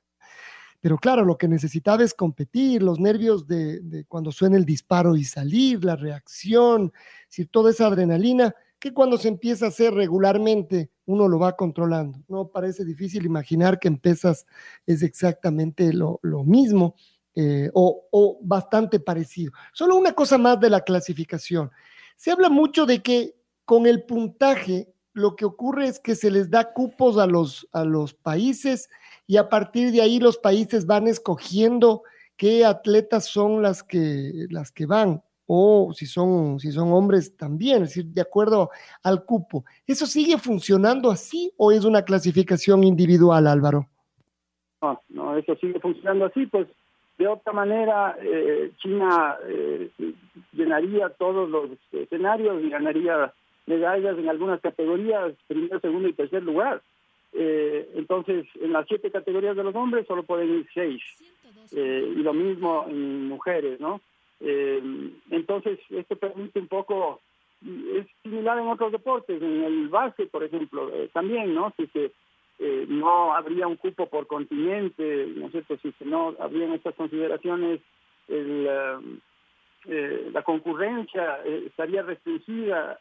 Pero 0.82 0.98
claro, 0.98 1.24
lo 1.24 1.38
que 1.38 1.48
necesitaba 1.48 2.04
es 2.04 2.14
competir, 2.14 2.84
los 2.84 3.00
nervios 3.00 3.48
de, 3.48 3.80
de 3.80 4.06
cuando 4.06 4.32
suena 4.32 4.58
el 4.58 4.66
disparo 4.66 5.16
y 5.16 5.24
salir, 5.24 5.84
la 5.84 5.96
reacción, 5.96 6.92
si 7.30 7.46
toda 7.46 7.72
esa 7.72 7.88
adrenalina 7.88 8.54
que 8.80 8.94
cuando 8.94 9.18
se 9.18 9.28
empieza 9.30 9.66
a 9.66 9.70
hacer 9.70 9.94
regularmente 9.94 10.92
uno 11.08 11.28
lo 11.28 11.40
va 11.40 11.56
controlando. 11.56 12.20
No 12.28 12.50
parece 12.50 12.86
difícil 12.86 13.26
imaginar 13.26 13.80
que 13.80 13.88
en 13.88 13.98
pesas 13.98 14.46
es 14.86 15.02
exactamente 15.02 15.92
lo, 15.94 16.20
mismo 16.46 16.96
eh, 17.34 17.72
o, 17.74 18.08
o, 18.12 18.38
bastante 18.44 19.00
parecido. 19.00 19.52
Solo 19.74 19.96
una 19.96 20.14
cosa 20.14 20.38
más 20.38 20.60
de 20.60 20.70
la 20.70 20.82
clasificación. 20.82 21.72
Se 22.16 22.32
habla 22.32 22.50
mucho 22.50 22.86
de 22.86 23.02
que 23.02 23.36
con 23.66 23.88
el 23.88 24.04
puntaje 24.04 24.94
lo 25.14 25.36
que 25.36 25.46
ocurre 25.46 25.88
es 25.88 26.00
que 26.00 26.16
se 26.16 26.30
les 26.30 26.50
da 26.50 26.74
cupos 26.74 27.18
a 27.18 27.26
los, 27.26 27.68
a 27.72 27.84
los 27.84 28.14
países 28.14 28.90
y 29.26 29.38
a 29.38 29.50
partir 29.50 29.92
de 29.92 30.02
ahí 30.02 30.20
los 30.20 30.38
países 30.38 30.86
van 30.86 31.08
escogiendo 31.08 32.04
qué 32.36 32.66
atletas 32.66 33.26
son 33.26 33.62
las 33.62 33.82
que, 33.82 34.46
las 34.50 34.72
que 34.72 34.86
van 34.86 35.24
o 35.48 35.92
si 35.94 36.06
son, 36.06 36.60
si 36.60 36.72
son 36.72 36.92
hombres 36.92 37.36
también, 37.36 37.84
es 37.84 37.90
decir, 37.90 38.06
de 38.06 38.22
acuerdo 38.22 38.70
al 39.02 39.24
cupo. 39.24 39.64
¿Eso 39.88 40.06
sigue 40.06 40.38
funcionando 40.38 41.10
así 41.10 41.52
o 41.58 41.72
es 41.72 41.86
una 41.86 42.04
clasificación 42.04 42.84
individual, 42.84 43.48
Álvaro? 43.48 43.88
No, 44.82 45.02
no, 45.10 45.38
eso 45.38 45.56
sigue 45.56 45.80
funcionando 45.80 46.26
así, 46.26 46.46
pues 46.46 46.68
de 47.18 47.28
otra 47.28 47.52
manera 47.52 48.16
eh, 48.22 48.72
China 48.78 49.38
eh, 49.48 49.90
llenaría 50.54 51.10
todos 51.10 51.50
los 51.50 51.72
escenarios 51.92 52.64
y 52.64 52.70
ganaría 52.70 53.34
medallas 53.66 54.18
en 54.18 54.30
algunas 54.30 54.62
categorías, 54.62 55.34
primero, 55.48 55.80
segundo 55.80 56.08
y 56.10 56.14
tercer 56.14 56.44
lugar. 56.44 56.82
Eh, 57.34 57.90
entonces, 57.96 58.46
en 58.62 58.72
las 58.72 58.88
siete 58.88 59.12
categorías 59.12 59.56
de 59.56 59.64
los 59.64 59.76
hombres 59.76 60.06
solo 60.08 60.24
pueden 60.24 60.60
ir 60.60 60.68
seis. 60.74 61.02
y 61.72 62.22
lo 62.22 62.34
mismo 62.34 62.86
en 62.88 63.28
mujeres, 63.28 63.80
¿no? 63.80 64.00
Eh, 64.40 65.12
entonces, 65.32 65.80
esto 65.90 66.16
permite 66.16 66.60
un 66.60 66.68
poco, 66.68 67.22
es 67.66 68.06
similar 68.22 68.60
en 68.60 68.68
otros 68.68 68.92
deportes, 68.92 69.42
en 69.42 69.64
el 69.64 69.88
básquet, 69.88 70.30
por 70.30 70.44
ejemplo, 70.44 70.90
eh, 70.94 71.10
también, 71.12 71.56
¿no? 71.56 71.74
Si 71.78 71.88
que 71.88 72.12
eh, 72.60 72.86
no 72.88 73.34
habría 73.34 73.68
un 73.68 73.78
cupo 73.78 74.08
por 74.08 74.28
continente, 74.28 75.28
¿no 75.36 75.48
es 75.48 75.52
cierto? 75.52 75.78
Si 75.78 75.94
no 76.06 76.36
habrían 76.40 76.74
estas 76.74 76.96
consideraciones, 76.96 77.82
el, 78.28 78.68
eh, 79.86 80.30
la 80.34 80.42
concurrencia 80.44 81.40
estaría 81.46 82.02
restringida 82.02 83.00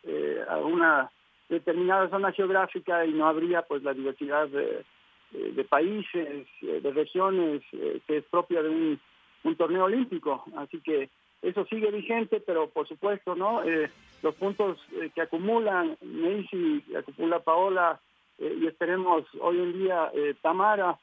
a 0.49 0.59
una 0.59 1.11
determinada 1.49 2.09
zona 2.11 2.33
geográfica 2.33 3.05
y 3.05 3.13
no 3.13 3.27
habría 3.27 3.63
pues 3.63 3.83
la 3.83 3.93
diversidad 3.93 4.49
de, 4.49 4.85
de 5.33 5.65
países, 5.65 6.47
de 6.61 6.91
regiones 6.93 7.63
que 8.07 8.19
es 8.19 8.25
propia 8.27 8.63
de 8.63 8.69
un, 8.69 9.01
un 9.45 9.57
torneo 9.57 9.85
olímpico. 9.85 10.45
Así 10.57 10.81
que 10.81 11.09
eso 11.47 11.65
sigue 11.67 11.91
vigente, 11.93 12.41
pero 12.41 12.69
por 12.69 12.89
supuesto, 12.89 13.37
¿no? 13.37 13.63
Eh, 13.63 13.89
los 14.23 14.35
puntos 14.35 14.79
eh, 14.93 15.11
que 15.15 15.23
acumulan 15.23 15.97
que 15.97 16.97
acumula 16.97 17.39
Paola, 17.41 18.01
eh, 18.39 18.59
y 18.61 18.67
esperemos 18.67 19.25
hoy 19.41 19.59
en 19.59 19.73
día 19.79 20.11
Tamara, 20.43 20.99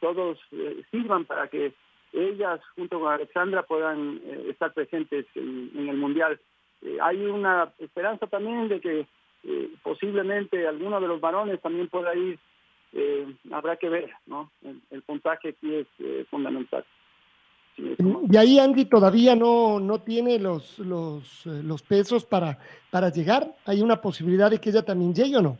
todos 0.00 0.38
sirvan 0.90 1.24
para 1.26 1.48
que 1.48 1.72
ellas, 2.12 2.60
junto 2.74 2.98
con 2.98 3.12
Alexandra, 3.12 3.62
puedan 3.62 4.20
estar 4.48 4.72
presentes 4.72 5.26
en, 5.34 5.88
el 5.88 5.96
Mundial. 5.96 6.40
hay 7.02 7.24
una 7.26 7.70
esperanza 7.78 8.26
también 8.26 8.68
de 8.68 8.80
que 8.80 9.06
posiblemente 9.82 10.66
alguno 10.66 11.00
de 11.00 11.08
los 11.08 11.20
varones 11.20 11.60
también 11.60 11.88
pueda 11.88 12.14
ir. 12.14 12.38
habrá 13.52 13.76
que 13.76 13.90
ver, 13.90 14.10
¿no? 14.26 14.50
el 14.90 15.02
puntaje 15.02 15.50
aquí 15.50 15.74
es 15.74 16.28
fundamental. 16.28 16.84
Y 17.76 18.36
ahí 18.36 18.58
Andy 18.58 18.84
todavía 18.84 19.34
no, 19.34 19.80
no 19.80 20.00
tiene 20.00 20.38
los, 20.38 20.78
los, 20.78 21.46
eh, 21.46 21.62
los 21.62 21.82
pesos 21.82 22.24
para, 22.24 22.58
para 22.90 23.10
llegar. 23.10 23.54
¿Hay 23.64 23.80
una 23.80 24.00
posibilidad 24.00 24.50
de 24.50 24.60
que 24.60 24.70
ella 24.70 24.84
también 24.84 25.14
llegue 25.14 25.36
o 25.36 25.42
no? 25.42 25.58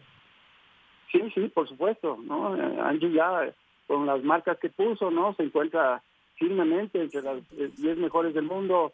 Sí, 1.10 1.20
sí, 1.34 1.48
por 1.48 1.68
supuesto. 1.68 2.18
¿no? 2.22 2.56
Eh, 2.56 2.80
Angie 2.82 3.12
ya 3.12 3.52
con 3.86 4.06
las 4.06 4.22
marcas 4.22 4.58
que 4.58 4.68
puso, 4.68 5.10
¿no? 5.10 5.34
Se 5.34 5.42
encuentra 5.42 6.02
firmemente 6.36 7.00
entre 7.00 7.22
las 7.22 7.48
10 7.50 7.78
eh, 7.78 7.94
mejores 7.96 8.34
del 8.34 8.44
mundo. 8.44 8.92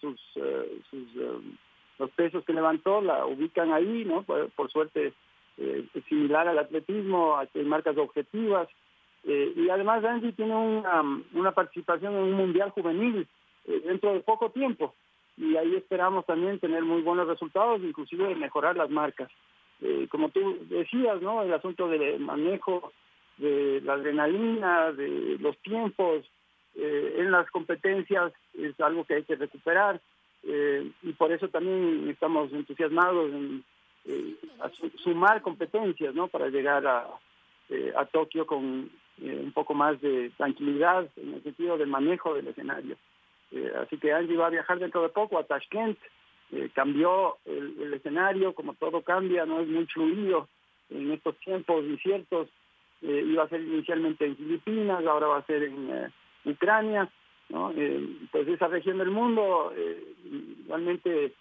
sus, 0.00 0.20
sus 0.90 1.06
los 1.98 2.10
pesos 2.10 2.44
que 2.44 2.52
levantó 2.52 3.00
la 3.00 3.26
ubican 3.26 3.72
ahí, 3.72 4.04
¿no? 4.04 4.22
Por, 4.22 4.70
suerte 4.70 5.12
similar 6.08 6.46
al 6.46 6.58
atletismo, 6.58 7.36
hay 7.36 7.64
marcas 7.64 7.96
objetivas. 7.96 8.68
Eh, 9.24 9.52
y 9.56 9.68
además 9.68 10.04
Angie 10.04 10.32
tiene 10.32 10.54
una, 10.54 11.02
una, 11.34 11.52
participación 11.52 12.14
en 12.14 12.22
un 12.22 12.32
mundial 12.32 12.70
juvenil 12.70 13.26
eh, 13.66 13.82
dentro 13.84 14.12
de 14.14 14.20
poco 14.20 14.50
tiempo 14.50 14.94
y 15.36 15.56
ahí 15.56 15.76
esperamos 15.76 16.24
también 16.26 16.58
tener 16.58 16.82
muy 16.82 17.02
buenos 17.02 17.28
resultados, 17.28 17.80
inclusive 17.82 18.34
mejorar 18.34 18.76
las 18.76 18.90
marcas. 18.90 19.28
Eh, 19.80 20.08
como 20.10 20.30
tú 20.30 20.58
decías, 20.68 21.20
¿no? 21.20 21.42
El 21.42 21.52
asunto 21.52 21.88
del 21.88 22.18
manejo 22.20 22.92
de 23.36 23.80
la 23.84 23.92
adrenalina, 23.94 24.92
de 24.92 25.36
los 25.38 25.56
tiempos 25.58 26.24
en 26.74 27.32
las 27.32 27.50
competencias 27.50 28.32
es 28.54 28.78
algo 28.80 29.04
que 29.04 29.14
hay 29.14 29.24
que 29.24 29.34
recuperar 29.34 30.00
y 30.44 31.12
por 31.14 31.32
eso 31.32 31.48
también 31.48 32.08
estamos 32.08 32.52
entusiasmados 32.52 33.32
en 33.32 33.64
sumar 35.02 35.42
competencias, 35.42 36.14
¿no? 36.14 36.28
Para 36.28 36.48
llegar 36.48 36.86
a, 36.86 37.06
a 37.96 38.04
Tokio 38.06 38.46
con 38.46 38.90
eh, 39.20 39.40
un 39.42 39.50
poco 39.50 39.74
más 39.74 40.00
de 40.00 40.30
tranquilidad 40.36 41.08
en 41.16 41.34
el 41.34 41.42
sentido 41.42 41.76
del 41.76 41.88
manejo 41.88 42.34
del 42.34 42.46
escenario. 42.46 42.96
Eh, 43.50 43.72
así 43.82 43.98
que 43.98 44.12
Angie 44.12 44.36
va 44.36 44.46
a 44.46 44.50
viajar 44.50 44.78
dentro 44.78 45.02
de 45.02 45.08
poco 45.08 45.38
a 45.38 45.44
Tashkent, 45.44 45.98
eh, 46.52 46.70
cambió 46.72 47.38
el, 47.44 47.92
escenario, 47.94 48.54
como 48.54 48.74
todo 48.74 49.02
cambia, 49.02 49.44
no 49.44 49.58
es 49.60 49.66
muy 49.66 49.86
fluido 49.86 50.48
en 50.90 51.10
estos 51.10 51.36
tiempos 51.38 51.84
inciertos, 51.84 52.48
iba 53.00 53.44
a 53.44 53.48
ser 53.48 53.60
inicialmente 53.60 54.24
en 54.24 54.36
Filipinas, 54.36 55.04
ahora 55.04 55.28
va 55.28 55.38
a 55.38 55.46
ser 55.46 55.62
en 55.64 56.12
Ucrania, 56.44 57.08
¿no? 57.48 57.72
pues 58.32 58.48
esa 58.48 58.66
región 58.66 58.98
del 58.98 59.10
mundo, 59.10 59.72
igualmente 60.64 61.32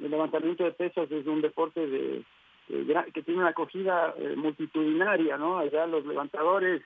el 0.00 0.10
levantamiento 0.10 0.62
de 0.64 0.72
pesos 0.72 1.10
es 1.10 1.26
un 1.26 1.40
deporte 1.40 1.84
de, 1.84 2.22
que 3.12 3.22
tiene 3.22 3.40
una 3.40 3.50
acogida 3.50 4.14
multitudinaria, 4.36 5.36
¿no? 5.36 5.58
Allá 5.58 5.86
los 5.86 6.06
levantadores 6.06 6.82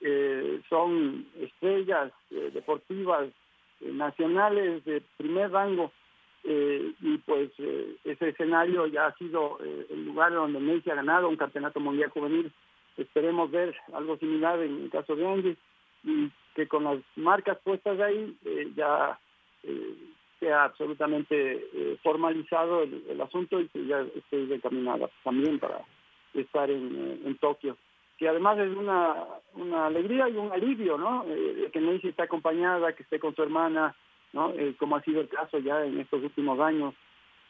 eh, 0.00 0.60
son 0.68 1.26
estrellas 1.40 2.12
eh, 2.30 2.50
deportivas 2.52 3.28
eh, 3.80 3.90
nacionales 3.92 4.84
de 4.84 5.02
primer 5.16 5.50
rango 5.50 5.92
y 6.46 7.16
pues 7.24 7.52
ese 8.04 8.28
escenario 8.28 8.86
ya 8.86 9.06
ha 9.06 9.16
sido 9.16 9.58
el 9.88 10.04
lugar 10.04 10.30
donde 10.34 10.60
Messi 10.60 10.90
ha 10.90 10.94
ganado 10.94 11.26
un 11.26 11.38
campeonato 11.38 11.80
mundial 11.80 12.10
juvenil. 12.10 12.52
Esperemos 12.98 13.50
ver 13.50 13.74
algo 13.94 14.18
similar 14.18 14.60
en 14.60 14.82
el 14.82 14.90
caso 14.90 15.16
de 15.16 15.26
Andy 15.26 15.56
y 16.02 16.30
que 16.54 16.68
con 16.68 16.84
las 16.84 16.98
marcas 17.16 17.56
puestas 17.64 17.98
ahí 17.98 18.36
ya 18.76 19.18
sea 20.38 20.64
absolutamente 20.64 21.96
formalizado 22.02 22.82
el, 22.82 23.18
asunto 23.22 23.58
y 23.58 23.68
que 23.68 23.86
ya 23.86 24.00
esté 24.14 24.44
determinada 24.44 25.08
también 25.22 25.58
para 25.58 25.80
estar 26.34 26.70
en, 26.70 27.22
en 27.24 27.38
Tokio 27.38 27.74
que 28.18 28.28
además 28.28 28.58
es 28.58 28.76
una, 28.76 29.24
una 29.54 29.86
alegría 29.86 30.28
y 30.28 30.36
un 30.36 30.52
alivio, 30.52 30.96
¿no? 30.96 31.24
Eh, 31.28 31.70
que 31.72 31.80
Nancy 31.80 32.08
esté 32.08 32.22
acompañada, 32.22 32.92
que 32.94 33.02
esté 33.02 33.18
con 33.18 33.34
su 33.34 33.42
hermana, 33.42 33.94
¿no? 34.34 34.50
Eh, 34.50 34.74
como 34.78 34.96
ha 34.96 35.02
sido 35.02 35.20
el 35.20 35.28
caso 35.28 35.58
ya 35.58 35.84
en 35.84 36.00
estos 36.00 36.22
últimos 36.22 36.58
años, 36.60 36.94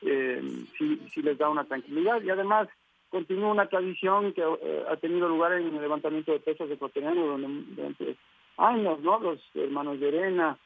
eh, 0.03 0.41
sí, 0.79 1.01
sí 1.13 1.23
les 1.23 1.39
da 1.39 1.49
una 1.49 1.65
tranquilidad 1.65 2.23
y 2.23 2.31
además 2.31 2.69
continúa 3.09 3.53
una 3.53 3.67
tradición 3.69 4.33
que 4.33 4.43
eh, 4.43 4.85
ha 4.91 4.97
tenido 4.97 5.29
lugar 5.29 5.53
en 5.53 5.75
el 5.75 5.81
levantamiento 5.81 6.33
de 6.33 6.41
pesos 6.41 6.71
ecuatorianos 6.71 7.27
donde 7.27 7.75
durante 7.75 8.17
años, 8.59 9.01
¿no? 9.01 9.19
Los 9.19 9.41
hermanos 9.55 9.99
de 9.99 10.09
Arena 10.09 10.59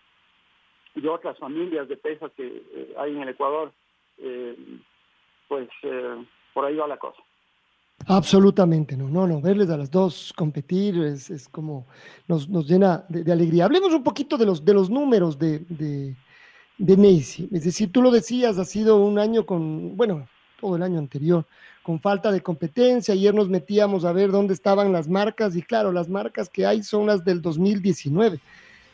y 0.94 1.06
otras 1.06 1.38
familias 1.38 1.88
de 1.88 1.96
pesas 1.96 2.32
que 2.36 2.62
hay 2.98 3.12
en 3.12 3.22
el 3.22 3.28
Ecuador, 3.28 3.72
pues 5.46 5.68
por 6.52 6.64
ahí 6.64 6.74
va 6.74 6.88
la 6.88 6.96
cosa. 6.96 7.22
Absolutamente, 8.08 8.96
no, 8.96 9.06
no, 9.06 9.26
no, 9.26 9.38
verles 9.42 9.68
a 9.68 9.76
las 9.76 9.90
dos 9.90 10.32
competir 10.34 10.96
es, 11.02 11.28
es 11.28 11.46
como 11.46 11.86
nos, 12.26 12.48
nos 12.48 12.66
llena 12.66 13.04
de, 13.10 13.30
alegría. 13.30 13.66
Hablemos 13.66 13.92
un 13.92 14.02
poquito 14.02 14.38
de 14.38 14.46
los, 14.46 14.64
de 14.64 14.72
los 14.72 14.88
números 14.88 15.38
de, 15.38 15.58
de, 15.68 16.16
de 16.78 16.96
Macy. 16.96 17.50
Es 17.52 17.64
decir, 17.64 17.92
tú 17.92 18.00
lo 18.00 18.10
decías, 18.10 18.56
ha 18.56 18.64
sido 18.64 18.96
un 18.96 19.18
año 19.18 19.44
con, 19.44 19.94
bueno, 19.94 20.26
todo 20.58 20.76
el 20.76 20.82
año 20.82 20.98
anterior, 20.98 21.44
con 21.82 22.00
falta 22.00 22.32
de 22.32 22.40
competencia. 22.40 23.12
Ayer 23.12 23.34
nos 23.34 23.50
metíamos 23.50 24.06
a 24.06 24.12
ver 24.12 24.30
dónde 24.30 24.54
estaban 24.54 24.90
las 24.90 25.06
marcas 25.06 25.54
y 25.54 25.60
claro, 25.60 25.92
las 25.92 26.08
marcas 26.08 26.48
que 26.48 26.64
hay 26.64 26.82
son 26.82 27.06
las 27.06 27.26
del 27.26 27.42
2019. 27.42 28.40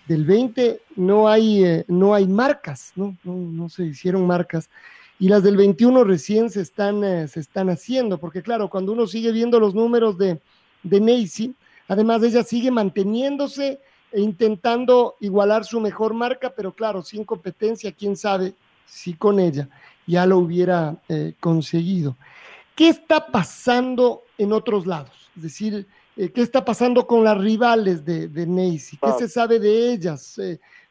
Del 0.09 0.25
20 0.25 0.83
no 0.97 1.29
hay, 1.29 1.65
eh, 1.65 1.85
no 1.87 2.15
hay 2.15 2.27
marcas, 2.27 2.93
¿no? 2.97 3.17
No, 3.23 3.37
no 3.37 3.69
se 3.69 3.85
hicieron 3.85 4.27
marcas 4.27 4.69
y 5.19 5.29
las 5.29 5.43
del 5.43 5.57
21 5.57 6.05
recién 6.05 6.51
se 6.51 6.61
están, 6.61 7.05
eh, 7.05 7.29
se 7.29 7.41
están 7.41 7.71
haciendo, 7.71 8.19
porque 8.19 8.43
claro, 8.43 8.69
cuando 8.69 8.93
uno 8.93 9.07
sigue 9.07 9.33
viendo 9.33 9.61
los 9.61 9.75
números 9.75 10.19
de, 10.19 10.41
de 10.83 11.55
además 11.89 12.23
ella 12.23 12.43
sigue 12.43 12.71
manteniéndose 12.71 13.81
e 14.11 14.21
intentando 14.21 15.17
igualar 15.21 15.65
su 15.65 15.81
mejor 15.81 16.15
marca, 16.15 16.53
pero 16.55 16.73
claro, 16.73 17.03
sin 17.03 17.25
competencia, 17.25 17.93
quién 17.93 18.17
sabe 18.17 18.55
si 18.87 19.15
con 19.15 19.39
ella 19.39 19.69
ya 20.07 20.27
lo 20.27 20.39
hubiera 20.39 20.97
eh, 21.09 21.35
conseguido. 21.41 22.17
¿Qué 22.75 22.89
está 22.89 23.27
pasando 23.27 24.23
en 24.37 24.53
otros 24.53 24.87
lados? 24.87 25.31
Es 25.37 25.45
decir, 25.45 25.87
eh, 26.17 26.31
¿qué 26.31 26.43
está 26.43 26.65
pasando 26.65 27.07
con 27.07 27.25
las 27.25 27.39
rivales 27.39 28.05
de, 28.05 28.29
de? 28.29 28.47
¿Qué 29.01 29.13
se 29.19 29.29
sabe 29.29 29.59
de 29.59 29.93
ellas? 29.93 30.41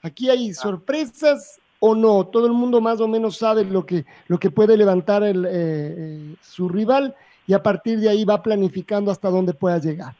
aquí 0.01 0.29
hay 0.29 0.49
ah. 0.49 0.53
sorpresas 0.53 1.59
o 1.85 1.95
no? 1.95 2.27
Todo 2.27 2.47
el 2.47 2.53
mundo 2.53 2.79
más 2.79 3.01
o 3.01 3.09
menos 3.09 3.35
sabe 3.35 3.65
lo 3.65 3.85
que, 3.85 4.05
lo 4.29 4.37
que 4.37 4.49
puede 4.49 4.77
levantar 4.77 5.21
el, 5.21 5.43
eh, 5.43 5.49
eh, 5.51 6.35
su 6.39 6.69
rival 6.69 7.13
y 7.45 7.51
a 7.53 7.61
partir 7.61 7.99
de 7.99 8.07
ahí 8.07 8.23
va 8.23 8.41
planificando 8.41 9.11
hasta 9.11 9.29
dónde 9.29 9.53
pueda 9.53 9.79
llegar. 9.79 10.13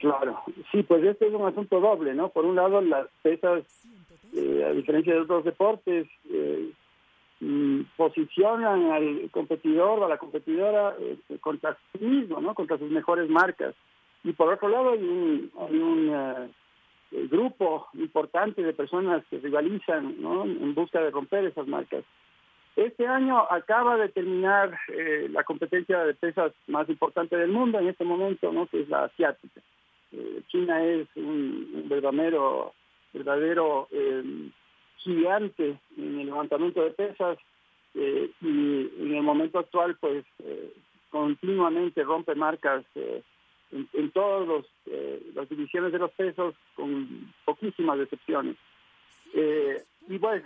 Claro, 0.00 0.40
sí, 0.72 0.82
pues 0.82 1.04
este 1.04 1.28
es 1.28 1.32
un 1.32 1.46
asunto 1.46 1.78
doble, 1.78 2.12
¿no? 2.12 2.30
Por 2.30 2.44
un 2.44 2.56
lado, 2.56 2.80
las 2.80 3.06
pesas 3.22 3.62
a 4.34 4.72
diferencia 4.72 5.14
de 5.14 5.20
otros 5.20 5.44
deportes, 5.44 6.08
mm, 7.38 7.82
posicionan 7.96 8.90
al 8.90 9.30
competidor 9.30 10.00
o 10.00 10.06
a 10.06 10.08
la 10.08 10.18
competidora 10.18 10.96
contra 11.40 11.78
sí 11.92 12.04
mismo, 12.04 12.40
¿no? 12.40 12.54
contra 12.54 12.78
sus 12.78 12.90
mejores 12.90 13.30
marcas. 13.30 13.76
Y 14.24 14.32
por 14.32 14.52
otro 14.52 14.68
lado 14.68 14.90
hay 14.90 15.04
un, 15.04 15.50
hay 15.60 15.78
un 15.78 16.52
grupo 17.30 17.88
importante 17.94 18.62
de 18.62 18.72
personas 18.72 19.24
que 19.28 19.38
rivalizan 19.38 20.20
¿no? 20.20 20.44
en 20.44 20.74
busca 20.74 21.00
de 21.00 21.10
romper 21.10 21.44
esas 21.44 21.66
marcas. 21.66 22.04
Este 22.76 23.06
año 23.06 23.38
acaba 23.50 23.98
de 23.98 24.08
terminar 24.08 24.78
eh, 24.88 25.28
la 25.30 25.44
competencia 25.44 26.04
de 26.04 26.14
pesas 26.14 26.52
más 26.66 26.88
importante 26.88 27.36
del 27.36 27.50
mundo 27.50 27.78
en 27.78 27.88
este 27.88 28.04
momento, 28.04 28.50
¿no? 28.50 28.66
que 28.66 28.80
es 28.80 28.88
la 28.88 29.04
asiática. 29.04 29.60
Eh, 30.12 30.42
China 30.48 30.82
es 30.82 31.06
un, 31.16 31.84
verdadero, 31.88 32.72
verdadero 33.12 33.88
eh, 33.90 34.22
gigante 34.96 35.78
en 35.98 36.20
el 36.20 36.26
levantamiento 36.26 36.82
de 36.82 36.90
pesas 36.90 37.38
y 37.94 38.30
en 38.40 39.14
el 39.14 39.22
momento 39.22 39.58
actual 39.58 39.98
pues 40.00 40.24
continuamente 41.10 42.02
rompe 42.02 42.34
marcas 42.34 42.86
en, 43.72 43.88
en 43.92 44.10
todas 44.10 44.64
las 45.34 45.48
divisiones 45.48 45.92
de 45.92 45.98
los 45.98 46.10
pesos 46.12 46.54
con 46.76 47.32
poquísimas 47.44 47.98
excepciones. 48.00 48.56
y 50.08 50.18
pues 50.18 50.42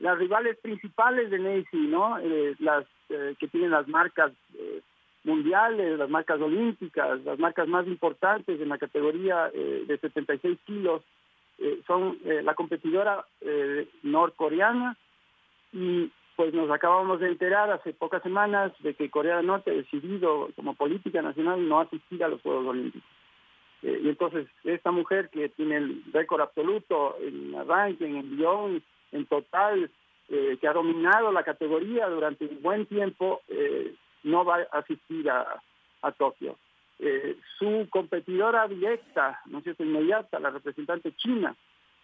las 0.00 0.18
rivales 0.18 0.56
principales 0.58 1.30
de 1.30 1.38
Nancy, 1.38 1.76
¿no? 1.76 2.18
Eh, 2.18 2.56
las 2.58 2.84
eh, 3.10 3.34
que 3.38 3.48
tienen 3.48 3.70
las 3.70 3.86
marcas 3.86 4.32
eh, 4.54 4.80
mundiales, 5.24 5.98
las 5.98 6.08
marcas 6.08 6.40
olímpicas, 6.40 7.22
las 7.22 7.38
marcas 7.38 7.68
más 7.68 7.86
importantes 7.86 8.60
en 8.60 8.70
la 8.70 8.78
categoría 8.78 9.50
de 9.50 9.98
76 10.00 10.58
kilos, 10.64 11.02
son 11.86 12.18
la 12.24 12.54
competidora 12.54 13.22
norcoreana 14.02 14.96
y 15.74 16.10
pues 16.40 16.54
nos 16.54 16.70
acabamos 16.70 17.20
de 17.20 17.28
enterar 17.28 17.70
hace 17.70 17.92
pocas 17.92 18.22
semanas 18.22 18.72
de 18.78 18.94
que 18.94 19.10
Corea 19.10 19.36
del 19.36 19.46
Norte 19.46 19.72
ha 19.72 19.74
decidido 19.74 20.48
como 20.56 20.72
política 20.72 21.20
nacional 21.20 21.68
no 21.68 21.80
asistir 21.80 22.24
a 22.24 22.28
los 22.28 22.40
Juegos 22.40 22.68
Olímpicos. 22.68 23.06
y 23.82 24.08
entonces 24.08 24.46
esta 24.64 24.90
mujer 24.90 25.28
que 25.28 25.50
tiene 25.50 25.76
el 25.76 26.02
récord 26.14 26.40
absoluto 26.40 27.18
en 27.20 27.54
arranque, 27.56 28.06
en 28.06 28.16
envión, 28.16 28.82
en 29.12 29.26
total 29.26 29.90
eh, 30.30 30.56
que 30.58 30.66
ha 30.66 30.72
dominado 30.72 31.30
la 31.30 31.42
categoría 31.42 32.08
durante 32.08 32.46
un 32.46 32.62
buen 32.62 32.86
tiempo, 32.86 33.42
eh, 33.48 33.94
no 34.22 34.42
va 34.42 34.66
a 34.72 34.78
asistir 34.78 35.28
a, 35.28 35.62
a 36.00 36.12
Tokio. 36.12 36.56
Eh, 37.00 37.36
su 37.58 37.86
competidora 37.90 38.66
directa, 38.66 39.42
no 39.44 39.60
sé 39.60 39.74
si 39.74 39.82
inmediata, 39.82 40.40
la 40.40 40.48
representante 40.48 41.12
china, 41.16 41.54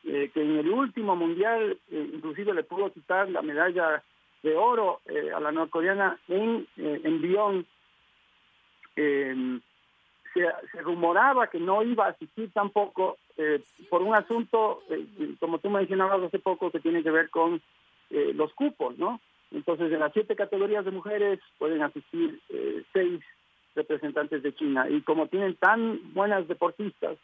que 0.04 0.30
en 0.36 0.58
el 0.58 0.68
último 0.68 1.16
mundial 1.16 1.76
inclusive 1.90 2.54
le 2.54 2.62
pudo 2.62 2.92
quitar 2.92 3.28
la 3.28 3.42
medalla 3.42 4.04
de 4.42 4.56
oro 4.56 5.00
a 5.34 5.40
la 5.40 5.52
norcoreana 5.52 6.18
en, 6.28 6.66
en 6.76 7.22
Bion, 7.22 7.66
se, 8.94 9.34
se, 10.72 10.82
rumoraba 10.82 11.48
que 11.48 11.58
no 11.58 11.82
iba 11.82 12.06
a 12.06 12.10
asistir 12.10 12.50
tampoco 12.52 13.18
eh, 13.38 13.62
por 13.90 14.02
un 14.02 14.14
asunto, 14.14 14.82
eh, 14.88 15.06
como 15.38 15.58
tú 15.58 15.68
mencionabas 15.68 16.22
hace 16.22 16.38
poco, 16.38 16.70
que 16.70 16.80
tiene 16.80 17.02
que 17.02 17.10
ver 17.10 17.28
con 17.28 17.60
eh, 18.10 18.32
los 18.34 18.52
cupos, 18.54 18.96
¿no? 18.98 19.20
Entonces, 19.50 19.92
en 19.92 20.00
las 20.00 20.12
siete 20.12 20.34
categorías 20.36 20.84
de 20.84 20.90
mujeres 20.90 21.38
pueden 21.58 21.82
asistir 21.82 22.40
seis 22.92 23.20
representantes 23.76 24.42
de 24.42 24.54
China. 24.54 24.88
Y 24.90 25.02
como 25.02 25.28
tienen 25.28 25.54
tan 25.54 26.00
buenas 26.14 26.48
deportistas, 26.48 27.16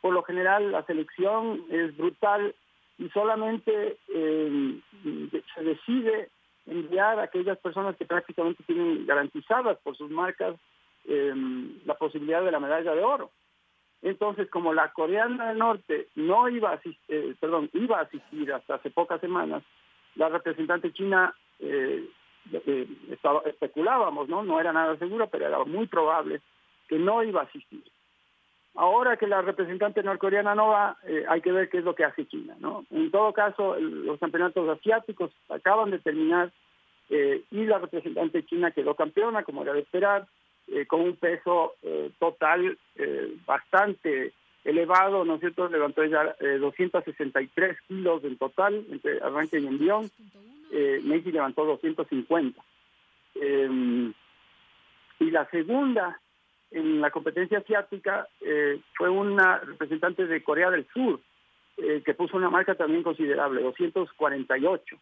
por 0.00 0.14
lo 0.14 0.22
general 0.22 0.72
la 0.72 0.82
selección 0.84 1.62
es 1.70 1.94
brutal 1.96 2.54
y 2.98 3.08
solamente 3.10 3.98
se 4.08 5.62
decide 5.62 6.30
enviar 6.68 7.18
a 7.18 7.24
aquellas 7.24 7.58
personas 7.58 7.96
que 7.96 8.04
prácticamente 8.04 8.62
tienen 8.64 9.06
garantizadas 9.06 9.78
por 9.78 9.96
sus 9.96 10.10
marcas 10.10 10.54
la 11.86 11.94
posibilidad 11.94 12.44
de 12.44 12.50
la 12.52 12.60
medalla 12.60 12.94
de 12.94 13.02
oro. 13.02 13.30
Entonces, 14.02 14.48
como 14.50 14.72
la 14.72 14.92
coreana 14.92 15.48
del 15.48 15.58
norte 15.58 16.08
no 16.14 16.48
iba 16.48 16.70
a 16.70 16.74
asistir, 16.74 16.98
eh, 17.08 17.34
perdón, 17.40 17.68
iba 17.72 17.98
a 17.98 18.02
asistir 18.02 18.52
hasta 18.52 18.74
hace 18.74 18.90
pocas 18.90 19.20
semanas, 19.20 19.62
la 20.14 20.28
representante 20.28 20.92
china 20.92 21.34
eh, 21.58 22.08
eh, 22.52 22.88
estaba, 23.10 23.40
especulábamos, 23.46 24.28
¿no? 24.28 24.44
No 24.44 24.60
era 24.60 24.72
nada 24.72 24.96
seguro, 24.98 25.28
pero 25.28 25.46
era 25.46 25.64
muy 25.64 25.86
probable 25.86 26.40
que 26.88 26.98
no 26.98 27.22
iba 27.24 27.40
a 27.40 27.44
asistir. 27.44 27.82
Ahora 28.80 29.16
que 29.16 29.26
la 29.26 29.42
representante 29.42 30.02
norcoreana 30.04 30.54
no 30.54 30.68
va, 30.68 30.96
hay 31.28 31.40
que 31.40 31.50
ver 31.50 31.68
qué 31.68 31.78
es 31.78 31.84
lo 31.84 31.96
que 31.96 32.04
hace 32.04 32.26
China, 32.26 32.54
¿no? 32.60 32.84
En 32.92 33.10
todo 33.10 33.32
caso, 33.32 33.76
los 33.76 34.20
campeonatos 34.20 34.68
asiáticos 34.68 35.32
acaban 35.48 35.90
de 35.90 35.98
terminar 35.98 36.52
y 37.10 37.64
la 37.64 37.78
representante 37.78 38.44
china 38.44 38.70
quedó 38.70 38.94
campeona, 38.94 39.42
como 39.42 39.62
era 39.62 39.72
de 39.72 39.80
esperar, 39.80 40.28
eh, 40.70 40.84
con 40.86 41.00
un 41.00 41.16
peso 41.16 41.76
eh, 41.82 42.10
total 42.18 42.76
eh, 42.96 43.36
bastante 43.46 44.34
elevado, 44.64 45.24
¿no 45.24 45.36
es 45.36 45.40
cierto? 45.40 45.66
Levantó 45.66 46.04
ya 46.04 46.36
263 46.60 47.78
kilos 47.88 48.22
en 48.24 48.36
total 48.36 48.84
entre 48.90 49.18
arranque 49.22 49.60
y 49.60 49.66
envión. 49.66 50.10
México 51.04 51.30
levantó 51.30 51.64
250. 51.64 52.62
Em, 53.36 54.12
y 55.20 55.30
la 55.30 55.46
segunda 55.46 56.20
en 56.70 57.00
la 57.00 57.10
competencia 57.10 57.58
asiática 57.58 58.28
fue 58.96 59.08
una 59.08 59.58
representante 59.58 60.26
de 60.26 60.42
Corea 60.42 60.70
del 60.70 60.86
Sur, 60.92 61.20
que 61.76 62.14
puso 62.14 62.36
una 62.36 62.50
marca 62.50 62.74
también 62.74 63.02
considerable, 63.02 63.62
248, 63.62 64.96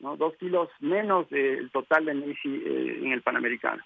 ¿no? 0.00 0.16
dos 0.16 0.36
kilos 0.36 0.68
menos 0.80 1.28
del 1.30 1.70
total 1.70 2.04
de 2.04 2.14
Messi 2.14 2.62
en 2.64 3.12
el 3.12 3.22
Panamericano. 3.22 3.82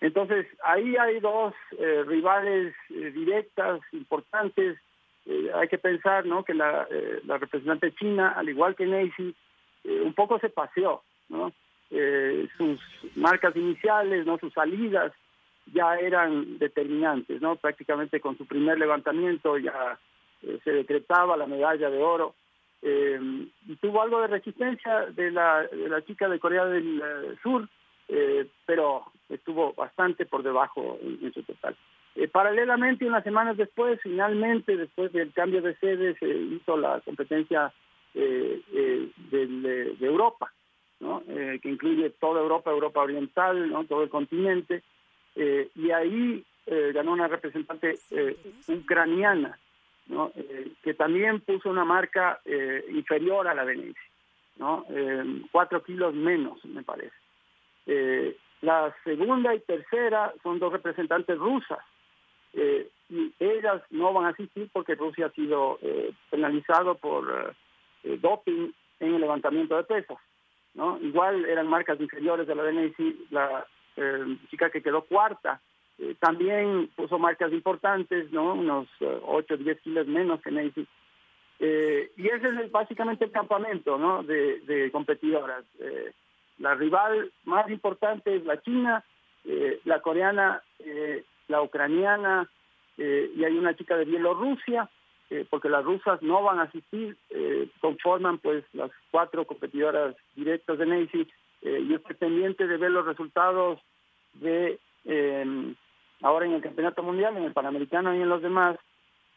Entonces, 0.00 0.46
ahí 0.64 0.96
hay 0.96 1.20
dos 1.20 1.54
eh, 1.78 2.04
rivales 2.06 2.74
eh, 2.88 3.10
directas, 3.10 3.80
importantes. 3.92 4.78
Eh, 5.26 5.50
hay 5.54 5.68
que 5.68 5.78
pensar 5.78 6.24
¿no? 6.24 6.42
que 6.42 6.54
la, 6.54 6.88
representante 7.26 7.94
china, 7.94 8.30
al 8.30 8.48
igual 8.48 8.74
que 8.74 8.86
Nancy, 8.86 9.34
un 9.84 10.14
poco 10.14 10.38
se 10.38 10.48
paseó. 10.48 11.02
¿no? 11.28 11.52
sus 12.56 12.80
marcas 13.16 13.54
iniciales, 13.56 14.24
no 14.24 14.38
sus 14.38 14.52
salidas, 14.52 15.12
ya 15.72 15.96
eran 15.96 16.58
determinantes. 16.58 17.40
no 17.40 17.56
Prácticamente 17.56 18.20
con 18.20 18.36
su 18.36 18.46
primer 18.46 18.78
levantamiento 18.78 19.58
ya 19.58 19.98
se 20.64 20.72
decretaba 20.72 21.36
la 21.36 21.46
medalla 21.46 21.90
de 21.90 22.02
oro. 22.02 22.34
y 22.82 23.76
tuvo 23.76 24.02
algo 24.02 24.22
de 24.22 24.28
resistencia 24.28 25.06
de 25.06 25.30
la, 25.30 25.62
de 25.66 25.88
la 25.88 26.02
chica 26.04 26.28
de 26.28 26.38
Corea 26.38 26.64
del 26.64 27.02
Sur, 27.42 27.68
eh, 28.12 28.48
pero 28.66 29.04
estuvo 29.28 29.72
bastante 29.74 30.26
por 30.26 30.42
debajo 30.42 30.98
en, 31.00 31.32
su 31.32 31.44
total. 31.44 31.76
Eh, 32.16 32.26
paralelamente, 32.26 33.06
unas 33.06 33.22
semanas 33.22 33.56
después, 33.56 34.00
finalmente, 34.02 34.76
después 34.76 35.12
del 35.12 35.32
cambio 35.32 35.62
de 35.62 35.76
sede, 35.76 36.16
se 36.18 36.26
hizo 36.28 36.76
la 36.76 37.00
competencia 37.02 37.72
eh, 38.14 38.60
de, 39.30 39.96
Europa, 40.00 40.52
¿no? 40.98 41.22
que 41.24 41.68
incluye 41.68 42.10
toda 42.10 42.40
Europa, 42.40 42.72
Europa 42.72 43.00
Oriental, 43.00 43.70
¿no? 43.70 43.84
todo 43.84 44.02
el 44.02 44.10
continente, 44.10 44.82
y 45.36 45.90
ahí 45.90 46.44
ganó 46.66 47.12
una 47.12 47.28
representante 47.28 47.98
ucraniana, 48.68 49.58
¿no? 50.06 50.32
que 50.82 50.94
también 50.94 51.40
puso 51.40 51.70
una 51.70 51.84
marca 51.84 52.40
inferior 52.90 53.48
a 53.48 53.54
la 53.54 53.64
de 53.64 53.76
Venecia, 53.76 54.10
¿no? 54.56 54.86
cuatro 55.50 55.82
kilos 55.82 56.14
menos, 56.14 56.64
me 56.64 56.82
parece. 56.82 57.14
Eh, 57.86 58.36
la 58.62 58.94
segunda 59.04 59.54
y 59.54 59.60
tercera 59.60 60.34
son 60.42 60.58
dos 60.58 60.72
representantes 60.72 61.38
rusas 61.38 61.78
eh, 62.52 62.88
y 63.08 63.32
ellas 63.38 63.82
no 63.90 64.12
van 64.12 64.26
a 64.26 64.30
asistir 64.30 64.68
porque 64.72 64.94
Rusia 64.94 65.26
ha 65.26 65.30
sido 65.30 65.78
eh, 65.82 66.12
penalizado 66.30 66.96
por 66.96 67.54
eh, 68.04 68.18
doping 68.20 68.70
en 69.00 69.14
el 69.14 69.20
levantamiento 69.20 69.76
de 69.76 69.84
pesas. 69.84 70.18
¿no? 70.74 70.98
Igual 71.00 71.44
eran 71.46 71.68
marcas 71.68 72.00
inferiores 72.00 72.46
de 72.46 72.54
la 72.54 72.62
DNC, 72.62 73.30
la 73.30 73.66
chica 74.50 74.70
que 74.70 74.82
quedó 74.82 75.02
cuarta 75.02 75.60
también 76.18 76.88
puso 76.96 77.18
marcas 77.18 77.52
importantes, 77.52 78.32
¿no? 78.32 78.54
unos 78.54 78.88
8 79.00 79.54
o 79.54 79.56
10 79.56 79.80
kilos 79.82 80.06
menos 80.06 80.40
que 80.40 80.50
Nancy. 80.50 80.86
y 81.60 82.26
ese 82.26 82.48
es 82.64 82.70
básicamente 82.70 83.26
el 83.26 83.30
campamento 83.30 83.98
¿no? 83.98 84.22
de, 84.22 84.88
competidoras. 84.92 85.64
La 86.60 86.74
rival 86.74 87.32
más 87.44 87.68
importante 87.70 88.36
es 88.36 88.44
la 88.44 88.60
China, 88.60 89.02
eh, 89.44 89.80
la 89.84 90.00
coreana, 90.00 90.62
eh, 90.78 91.24
la 91.48 91.62
ucraniana 91.62 92.48
eh, 92.98 93.32
y 93.34 93.44
hay 93.44 93.56
una 93.56 93.74
chica 93.74 93.96
de 93.96 94.04
Bielorrusia, 94.04 94.88
porque 95.48 95.68
las 95.68 95.84
rusas 95.84 96.20
no 96.22 96.42
van 96.42 96.58
a 96.58 96.64
asistir, 96.64 97.16
conforman 97.80 98.38
pues 98.38 98.64
las 98.72 98.90
cuatro 99.12 99.46
competidoras 99.46 100.16
directas 100.34 100.76
de 100.76 100.86
Nancy. 100.86 101.28
Yo 101.62 101.96
estoy 101.96 102.16
pendiente 102.16 102.66
de 102.66 102.76
ver 102.76 102.90
los 102.90 103.06
resultados 103.06 103.80
de 104.34 104.78
ahora 106.22 106.46
en 106.46 106.52
el 106.52 106.62
campeonato 106.62 107.02
mundial, 107.02 107.36
en 107.36 107.44
el 107.44 107.52
panamericano 107.52 108.14
y 108.14 108.20
en 108.20 108.28
los 108.28 108.42
demás, 108.42 108.78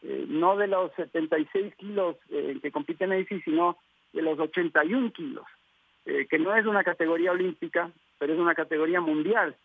no 0.02 0.56
de 0.56 0.66
los 0.66 0.92
76 0.94 1.74
kilos 1.76 2.16
que 2.28 2.70
compite 2.70 3.06
Nancy, 3.06 3.40
sino 3.42 3.78
de 4.12 4.22
los 4.22 4.38
81 4.38 5.12
kilos, 5.12 5.44
que 6.04 6.38
no 6.38 6.54
es 6.54 6.66
una 6.66 6.84
categoría 6.84 7.32
olímpica, 7.32 7.90
pero 8.18 8.34
es 8.34 8.38
una 8.38 8.54
categoría 8.54 9.00
mundial. 9.00 9.56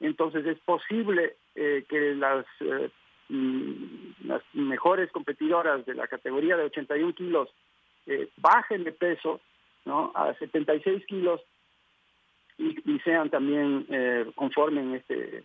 Entonces 0.00 0.44
es 0.46 0.58
posible 0.60 1.36
que 1.54 2.14
las, 2.16 2.44
mm, 3.28 4.26
las 4.26 4.42
mejores 4.54 5.10
competidoras 5.12 5.86
de 5.86 5.94
la 5.94 6.08
categoría 6.08 6.56
de 6.56 6.64
81 6.64 7.14
kilos 7.14 7.48
bajen 8.36 8.84
de 8.84 8.92
peso 8.92 9.40
¿no? 9.84 10.12
a 10.14 10.34
76 10.34 11.04
kilos 11.06 11.40
y, 12.58 12.98
sean 13.04 13.30
también 13.30 13.86
eh, 13.90 14.26
conformen 14.34 14.94
este 14.94 15.44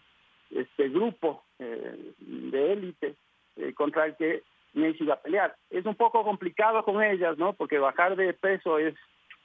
este 0.51 0.89
grupo 0.89 1.43
eh, 1.59 2.13
de 2.19 2.73
élite 2.73 3.15
eh, 3.55 3.73
contra 3.73 4.05
el 4.05 4.15
que 4.15 4.43
Messi 4.73 5.05
va 5.05 5.15
a 5.15 5.21
pelear. 5.21 5.55
Es 5.69 5.85
un 5.85 5.95
poco 5.95 6.23
complicado 6.23 6.83
con 6.83 7.01
ellas, 7.01 7.37
¿no? 7.37 7.53
Porque 7.53 7.79
bajar 7.79 8.15
de 8.15 8.33
peso 8.33 8.77
es 8.77 8.95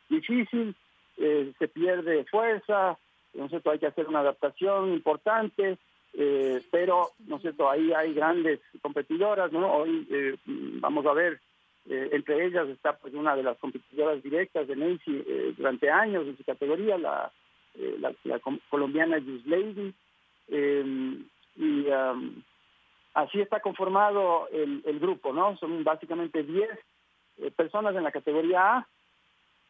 difícil, 0.09 0.77
eh, 1.17 1.53
se 1.59 1.69
pierde 1.69 2.25
fuerza, 2.25 2.99
¿no 3.35 3.45
es 3.45 3.51
cierto? 3.51 3.71
Hay 3.71 3.79
que 3.79 3.87
hacer 3.87 4.09
una 4.09 4.21
adaptación 4.21 4.93
importante, 4.93 5.79
pero, 6.71 7.09
¿no 7.27 7.37
es 7.37 7.43
cierto? 7.43 7.71
Ahí 7.71 7.91
hay 7.95 8.13
grandes 8.13 8.61
competidoras, 8.83 9.51
¿no? 9.51 9.73
Hoy 9.73 10.39
vamos 10.45 11.07
a 11.07 11.15
ver, 11.15 11.41
entre 11.87 12.45
ellas 12.45 12.69
está 12.69 12.99
pues 12.99 13.15
una 13.15 13.35
de 13.35 13.43
las 13.43 13.57
competidoras 13.57 14.23
directas 14.23 14.69
de 14.69 14.77
Messi 14.77 15.25
durante 15.57 15.89
años 15.89 16.27
en 16.27 16.37
su 16.37 16.45
categoría, 16.45 16.99
la 16.99 17.33
eh, 17.75 17.97
la, 18.25 18.41
colombiana 18.69 19.19
Lady, 19.47 19.95
eh, 20.49 21.17
y 21.57 21.87
um, 21.87 22.43
así 23.15 23.41
está 23.41 23.61
conformado 23.61 24.49
el, 24.53 24.99
grupo, 25.01 25.33
¿no? 25.33 25.57
Son 25.57 25.83
básicamente 25.83 26.43
10 26.43 26.69
eh, 27.39 27.51
personas 27.51 27.97
en 27.97 28.05
la 28.05 28.13
categoría 28.13 28.77
A, 28.77 28.89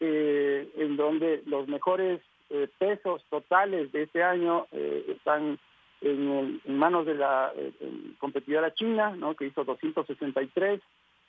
en 0.01 0.97
donde 0.97 1.45
los 1.47 1.69
mejores 1.69 2.21
pesos 2.79 3.25
totales 3.31 3.93
de 3.93 4.03
este 4.03 4.21
año 4.25 4.67
están 4.73 5.61
en, 6.01 6.61
manos 6.67 7.07
de 7.07 7.15
la 7.15 7.53
competidora 8.19 8.75
china, 8.75 9.15
¿no? 9.17 9.37
Que 9.37 9.47
hizo 9.47 9.63
263 9.63 10.81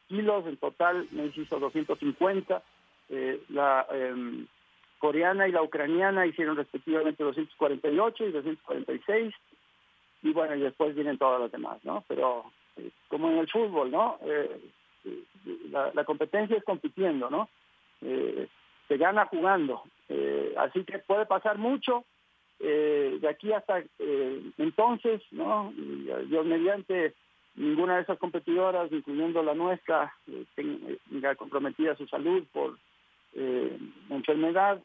kilos, 0.08 0.48
en 0.48 0.58
total 0.58 1.08
Messi 1.12 1.42
hizo 1.42 1.60
250. 1.60 2.64
la 3.50 3.86
em, 3.92 4.48
coreana 5.04 5.50
y 5.50 5.52
la 5.52 5.62
ucraniana 5.62 6.26
hicieron 6.26 6.56
respectivamente 6.56 7.22
248 7.22 8.24
y 8.24 8.32
246 8.32 9.36
y 10.22 10.32
bueno 10.32 10.56
y 10.56 10.62
después 10.62 10.96
vienen 10.96 11.18
todas 11.18 11.42
las 11.42 11.52
demás 11.52 11.84
no 11.84 12.06
pero 12.08 12.46
eh, 12.78 12.90
como 13.10 13.30
en 13.30 13.40
el 13.40 13.50
fútbol 13.50 13.92
no 13.92 14.18
eh, 14.22 14.62
la, 15.72 16.06
competencia 16.06 16.56
es 16.56 16.64
compitiendo 16.64 17.30
no 17.30 17.50
eh, 18.02 18.48
se 18.88 18.98
gana 18.98 19.26
jugando. 19.26 19.84
Así 20.58 20.84
que 20.86 21.00
puede 21.00 21.26
pasar 21.26 21.58
mucho 21.58 22.06
de 22.60 23.28
aquí 23.28 23.52
hasta 23.52 23.84
entonces 24.58 25.22
no 25.32 25.74
yo 26.30 26.44
mediante 26.44 27.14
ninguna 27.56 27.96
de 27.96 28.04
esas 28.04 28.20
competidoras 28.20 28.92
incluyendo 28.92 29.42
la 29.42 29.54
nuestra 29.54 30.14
tenga 30.56 31.36
comprometida 31.36 31.96
su 31.96 32.08
salud 32.08 32.44
por 32.54 32.78
enfermedad 34.10 34.82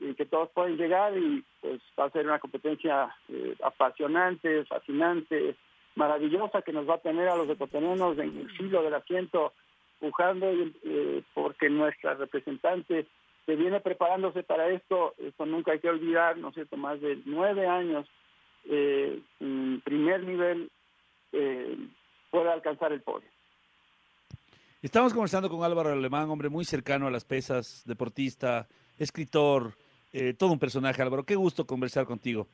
y 0.00 0.14
que 0.14 0.24
todos 0.24 0.48
pueden 0.50 0.76
llegar 0.76 1.16
y 1.16 1.44
pues 1.60 1.80
va 1.98 2.06
a 2.06 2.10
ser 2.10 2.26
una 2.26 2.38
competencia 2.38 3.14
eh, 3.28 3.54
apasionante, 3.62 4.64
fascinante, 4.64 5.54
maravillosa 5.94 6.62
que 6.62 6.72
nos 6.72 6.88
va 6.88 6.94
a 6.94 7.02
tener 7.02 7.28
a 7.28 7.36
los 7.36 7.48
ecuatorianos 7.48 8.18
en 8.18 8.38
el 8.38 8.50
filo 8.56 8.82
del 8.82 8.94
asiento 8.94 9.52
pujando 10.00 10.46
eh, 10.50 11.22
porque 11.34 11.68
nuestra 11.68 12.14
representante 12.14 13.06
se 13.44 13.56
viene 13.56 13.80
preparándose 13.80 14.42
para 14.42 14.68
esto, 14.68 15.14
esto 15.18 15.44
nunca 15.44 15.72
hay 15.72 15.80
que 15.80 15.90
olvidar, 15.90 16.38
¿no 16.38 16.48
es 16.48 16.54
cierto?, 16.54 16.76
más 16.78 17.00
de 17.00 17.20
nueve 17.26 17.66
años 17.66 18.06
eh, 18.64 19.20
primer 19.84 20.22
nivel 20.24 20.70
puede 22.30 22.50
alcanzar 22.50 22.92
el 22.92 23.02
podio. 23.02 23.28
Estamos 24.82 25.12
conversando 25.12 25.50
con 25.50 25.62
Álvaro 25.62 25.90
Alemán, 25.90 26.30
hombre 26.30 26.48
muy 26.48 26.64
cercano 26.64 27.06
a 27.06 27.10
las 27.10 27.24
pesas, 27.24 27.82
deportista, 27.84 28.66
escritor, 28.98 29.74
eh, 30.12 30.34
todo 30.34 30.52
un 30.52 30.58
personaje, 30.58 31.00
Álvaro. 31.02 31.24
Qué 31.24 31.36
gusto 31.36 31.66
conversar 31.66 32.06
contigo. 32.06 32.48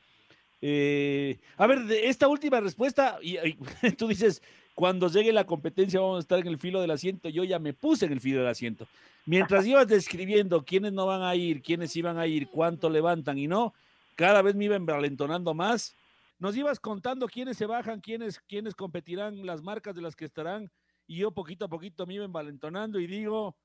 Eh, 0.61 1.39
a 1.57 1.67
ver, 1.67 1.85
de 1.85 2.09
esta 2.09 2.29
última 2.29 2.61
respuesta, 2.61 3.19
y, 3.23 3.37
tú 3.99 4.09
dices, 4.09 4.43
cuando 4.75 5.09
llegue 5.09 5.33
la 5.33 5.45
competencia 5.45 6.01
vamos 6.01 6.19
a 6.19 6.21
estar 6.21 6.39
en 6.39 6.47
el 6.47 6.59
filo 6.59 6.81
del 6.81 6.91
asiento. 6.91 7.29
Yo 7.29 7.45
ya 7.45 7.59
me 7.59 7.73
puse 7.73 8.07
en 8.07 8.13
el 8.13 8.21
filo 8.21 8.41
del 8.41 8.49
asiento. 8.49 8.87
Mientras 9.27 9.67
ibas 9.67 9.89
describiendo 9.89 10.65
quiénes 10.65 10.93
no 10.93 11.07
van 11.07 11.23
a 11.23 11.35
ir, 11.35 11.63
quiénes 11.63 11.95
iban 11.97 12.19
a 12.19 12.27
ir, 12.27 12.49
cuánto 12.49 12.91
levantan 12.91 13.39
y 13.39 13.47
no, 13.47 13.75
cada 14.15 14.43
vez 14.43 14.55
me 14.55 14.67
iba 14.67 14.77
envalentonando 14.77 15.55
más. 15.55 15.95
Nos 16.39 16.57
ibas 16.57 16.79
contando 16.81 17.27
quiénes 17.29 17.57
se 17.57 17.65
bajan, 17.65 18.01
quiénes, 18.01 18.41
quiénes 18.41 18.75
competirán, 18.75 19.47
las 19.47 19.63
marcas 19.63 19.95
de 19.95 20.03
las 20.03 20.15
que 20.15 20.27
estarán, 20.27 20.71
y 21.07 21.19
yo 21.19 21.31
poquito 21.31 21.65
a 21.65 21.69
poquito 21.69 22.07
me 22.07 22.15
iba 22.15 22.25
envalentonando 22.27 23.01
y 23.01 23.07
digo, 23.07 23.57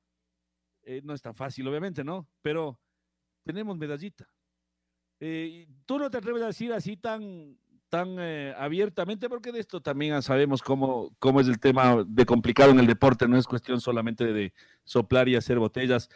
eh, 0.83 1.01
no 1.03 1.13
es 1.13 1.21
tan 1.21 1.35
fácil, 1.35 1.67
obviamente, 1.67 2.03
¿no? 2.03 2.27
Pero 2.41 2.79
tenemos 3.43 3.77
medallita. 3.77 4.27
Eh, 5.19 5.67
tú 5.85 5.99
no 5.99 6.09
te 6.09 6.17
atreves 6.17 6.41
a 6.43 6.47
decir 6.47 6.73
así 6.73 6.97
tan, 6.97 7.57
tan 7.89 8.15
eh, 8.19 8.53
abiertamente, 8.57 9.29
porque 9.29 9.51
de 9.51 9.59
esto 9.59 9.81
también 9.81 10.21
sabemos 10.21 10.61
cómo, 10.61 11.15
cómo 11.19 11.41
es 11.41 11.47
el 11.47 11.59
tema 11.59 12.03
de 12.07 12.25
complicado 12.25 12.71
en 12.71 12.79
el 12.79 12.87
deporte, 12.87 13.27
no 13.27 13.37
es 13.37 13.45
cuestión 13.45 13.81
solamente 13.81 14.25
de 14.31 14.53
soplar 14.83 15.27
y 15.27 15.35
hacer 15.35 15.59
botellas. 15.59 16.09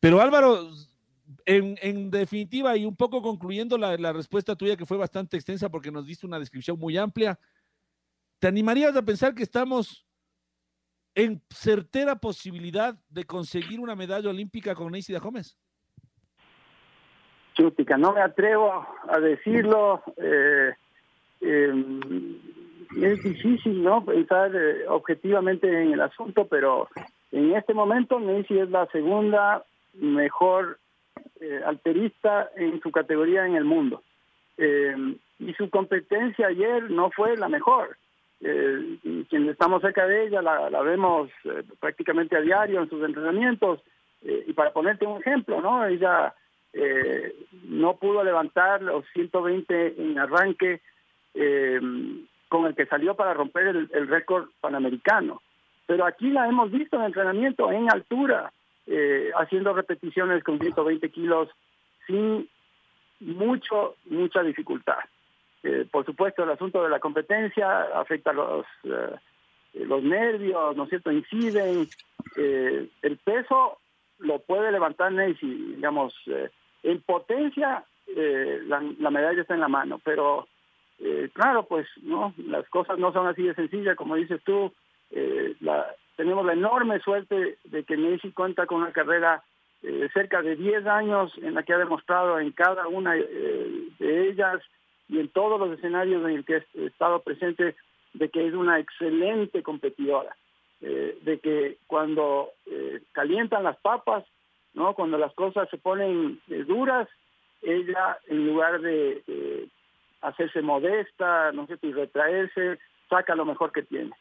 Pero 0.00 0.20
Álvaro, 0.20 0.70
en, 1.44 1.78
en 1.82 2.10
definitiva, 2.10 2.76
y 2.76 2.84
un 2.84 2.96
poco 2.96 3.22
concluyendo 3.22 3.78
la, 3.78 4.12
respuesta 4.12 4.56
tuya, 4.56 4.76
que 4.76 4.86
fue 4.86 4.96
bastante 4.96 5.36
extensa 5.36 5.68
porque 5.68 5.92
nos 5.92 6.06
diste 6.06 6.26
una 6.26 6.38
descripción 6.38 6.78
muy 6.78 6.96
amplia, 6.96 7.38
¿te 8.38 8.48
animarías 8.48 8.96
a 8.96 9.02
pensar 9.02 9.34
que 9.34 9.42
estamos 9.42 10.06
en 11.14 11.42
certera 11.50 12.16
posibilidad 12.16 12.98
de 13.08 13.24
conseguir 13.24 13.80
una 13.80 13.94
medalla 13.94 14.30
olímpica 14.30 14.74
con 14.74 14.90
Neisida 14.92 15.18
Gómez? 15.18 15.56
No 17.98 18.12
me 18.12 18.20
atrevo 18.20 18.86
a 19.08 19.18
decirlo. 19.20 20.02
Eh, 20.16 20.72
em, 21.40 22.00
es 22.96 23.22
difícil, 23.22 23.82
¿no? 23.82 24.04
Pensar 24.04 24.50
eh, 24.54 24.86
objetivamente 24.88 25.68
en 25.68 25.92
el 25.92 26.00
asunto, 26.00 26.46
pero 26.46 26.88
en 27.30 27.54
este 27.54 27.72
momento 27.72 28.18
Messi 28.18 28.58
es 28.58 28.70
la 28.70 28.86
segunda 28.86 29.62
mejor 29.94 30.78
eh, 31.40 31.60
alterista 31.64 32.50
en 32.56 32.80
su 32.80 32.90
categoría 32.90 33.46
en 33.46 33.56
el 33.56 33.64
mundo. 33.64 34.02
Y 35.38 35.54
su 35.54 35.70
competencia 35.70 36.48
ayer 36.48 36.90
no 36.90 37.10
fue 37.10 37.34
la 37.38 37.48
mejor. 37.48 37.96
Eh, 38.42 38.98
quienes 39.30 39.52
estamos 39.52 39.80
cerca 39.80 40.06
de 40.06 40.26
ella 40.26 40.42
la, 40.42 40.68
la 40.68 40.82
vemos 40.82 41.30
prácticamente 41.78 42.36
a 42.36 42.42
diario 42.42 42.82
en 42.82 42.90
sus 42.90 43.02
entrenamientos. 43.02 43.80
y 44.22 44.52
para 44.52 44.72
ponerte 44.72 45.06
un 45.06 45.18
ejemplo, 45.20 45.62
¿no? 45.62 45.86
Ella 45.86 46.34
eh, 46.72 47.34
no 47.64 47.96
pudo 47.96 48.22
levantar 48.22 48.82
los 48.82 49.04
120 49.12 49.94
en 50.00 50.18
arranque 50.18 50.80
eh, 51.34 51.80
con 52.48 52.66
el 52.66 52.74
que 52.74 52.86
salió 52.86 53.14
para 53.14 53.34
romper 53.34 53.68
el, 53.68 54.08
récord 54.08 54.48
panamericano. 54.60 55.42
Pero 55.86 56.04
aquí 56.04 56.30
la 56.30 56.46
hemos 56.48 56.70
visto 56.70 56.96
en 56.96 57.04
entrenamiento 57.04 57.70
en 57.72 57.90
altura, 57.90 58.52
eh, 58.86 59.30
haciendo 59.36 59.72
repeticiones 59.72 60.44
con 60.44 60.58
120 60.58 61.10
kilos 61.10 61.48
sin 62.06 62.48
mucho, 63.20 63.96
mucha 64.06 64.42
dificultad. 64.42 64.98
por 65.90 66.06
supuesto, 66.06 66.42
el 66.42 66.50
asunto 66.50 66.82
de 66.82 66.88
la 66.88 67.00
competencia 67.00 67.82
afecta 67.94 68.32
los, 68.32 68.64
los 69.74 70.02
nervios, 70.02 70.74
¿no 70.74 70.84
es 70.84 70.88
cierto? 70.88 71.12
Inciden. 71.12 71.86
el 72.36 73.16
peso 73.22 73.78
lo 74.20 74.38
puede 74.38 74.72
levantar 74.72 75.12
Nancy, 75.12 75.74
digamos, 75.76 76.14
en 76.82 77.02
potencia 77.02 77.84
eh, 78.16 78.62
la, 78.66 79.10
medalla 79.10 79.40
está 79.40 79.54
en 79.54 79.60
la 79.60 79.68
mano, 79.68 80.00
pero 80.04 80.48
eh, 80.98 81.30
claro, 81.32 81.64
pues 81.64 81.86
no, 82.02 82.34
las 82.38 82.68
cosas 82.68 82.98
no 82.98 83.12
son 83.12 83.26
así 83.26 83.42
de 83.42 83.54
sencillas, 83.54 83.96
como 83.96 84.16
dices 84.16 84.40
tú. 84.44 84.72
Eh, 85.10 85.54
tenemos 86.16 86.44
la 86.44 86.52
enorme 86.52 87.00
suerte 87.00 87.58
de 87.64 87.84
que 87.84 87.96
Messi 87.96 88.32
cuenta 88.32 88.66
con 88.66 88.82
una 88.82 88.92
carrera 88.92 89.42
de 89.82 90.10
cerca 90.10 90.42
de 90.42 90.56
10 90.56 90.86
años 90.86 91.32
en 91.38 91.54
la 91.54 91.62
que 91.62 91.72
ha 91.72 91.78
demostrado 91.78 92.38
en 92.38 92.52
cada 92.52 92.86
una 92.86 93.14
de 93.14 94.28
ellas 94.28 94.60
y 95.08 95.18
en 95.18 95.28
todos 95.28 95.58
los 95.58 95.78
escenarios 95.78 96.22
en 96.22 96.36
el 96.36 96.44
que 96.44 96.62
he 96.74 96.86
estado 96.86 97.22
presente 97.22 97.74
de 98.12 98.28
que 98.28 98.46
es 98.46 98.52
una 98.52 98.78
excelente 98.78 99.62
competidora, 99.62 100.36
de 100.80 101.40
que 101.42 101.78
cuando 101.86 102.50
calientan 103.12 103.64
las 103.64 103.78
papas 103.78 104.24
¿no? 104.74 104.94
Cuando 104.94 105.18
las 105.18 105.32
cosas 105.34 105.68
se 105.70 105.78
ponen 105.78 106.40
eh, 106.48 106.64
duras, 106.64 107.08
ella 107.62 108.18
en 108.28 108.46
lugar 108.46 108.80
de 108.80 109.68
hacerse 110.22 110.62
modesta, 110.62 111.52
no 111.52 111.66
sé, 111.66 111.78
y 111.82 111.92
retraerse, 111.92 112.78
saca 113.08 113.34
lo 113.34 113.44
mejor 113.44 113.72
que 113.72 113.82
tiene. 113.82 114.12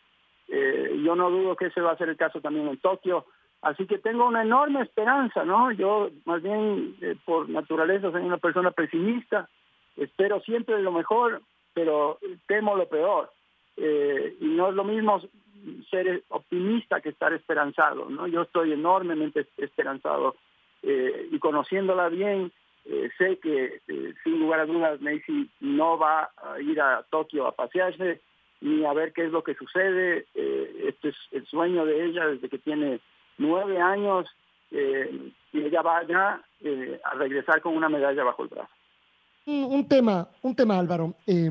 Eh, 0.47 0.99
yo 1.03 1.15
no 1.15 1.29
dudo 1.29 1.55
que 1.55 1.67
ese 1.67 1.81
va 1.81 1.91
a 1.91 1.97
ser 1.97 2.09
el 2.09 2.17
caso 2.17 2.41
también 2.41 2.67
en 2.67 2.77
Tokio. 2.77 3.25
Así 3.61 3.85
que 3.85 3.97
tengo 3.97 4.25
una 4.25 4.41
enorme 4.41 4.81
esperanza, 4.81 5.43
¿no? 5.43 5.71
Yo 5.71 6.09
más 6.25 6.41
bien 6.41 6.95
eh, 7.01 7.15
por 7.25 7.49
naturaleza 7.49 8.11
soy 8.11 8.21
una 8.21 8.37
persona 8.37 8.71
pesimista, 8.71 9.49
espero 9.97 10.39
siempre 10.41 10.81
lo 10.81 10.91
mejor, 10.91 11.41
pero 11.73 12.19
temo 12.47 12.75
lo 12.75 12.87
peor. 12.87 13.31
Eh, 13.79 14.35
y 14.39 14.45
no 14.45 14.69
es 14.69 14.75
lo 14.75 14.83
mismo 14.83 15.21
ser 15.89 16.23
optimista 16.29 17.01
que 17.01 17.09
estar 17.09 17.33
esperanzado, 17.33 18.09
¿no? 18.09 18.27
Yo 18.27 18.43
estoy 18.43 18.73
enormemente 18.73 19.47
esperanzado 19.57 20.35
eh, 20.83 21.29
y 21.31 21.39
conociéndola 21.39 22.09
bien, 22.09 22.51
eh, 22.85 23.09
sé 23.17 23.37
que 23.39 23.81
sin 24.23 24.39
lugar 24.39 24.61
a 24.61 24.65
dudas 24.65 25.01
Macy 25.01 25.49
no 25.59 25.97
va 25.97 26.29
a 26.37 26.59
ir 26.59 26.79
a 26.81 27.03
Tokio 27.09 27.47
a 27.47 27.55
pasearse 27.55 28.21
ni 28.61 28.85
a 28.85 28.93
ver 28.93 29.13
qué 29.13 29.25
es 29.25 29.31
lo 29.31 29.43
que 29.43 29.55
sucede. 29.55 30.25
Este 30.33 31.09
es 31.09 31.15
el 31.31 31.45
sueño 31.47 31.85
de 31.85 32.05
ella 32.05 32.27
desde 32.27 32.49
que 32.49 32.57
tiene 32.57 32.99
nueve 33.37 33.79
años 33.79 34.27
y 34.71 35.59
ella 35.59 35.81
vaya 35.81 36.41
eh, 36.61 36.99
a 37.03 37.15
regresar 37.15 37.61
con 37.61 37.75
una 37.75 37.89
medalla 37.89 38.23
bajo 38.23 38.43
el 38.43 38.49
brazo. 38.49 38.69
Un, 39.45 39.87
tema, 39.87 40.27
un 40.43 40.55
tema 40.55 40.77
Álvaro. 40.77 41.15
Eh, 41.25 41.49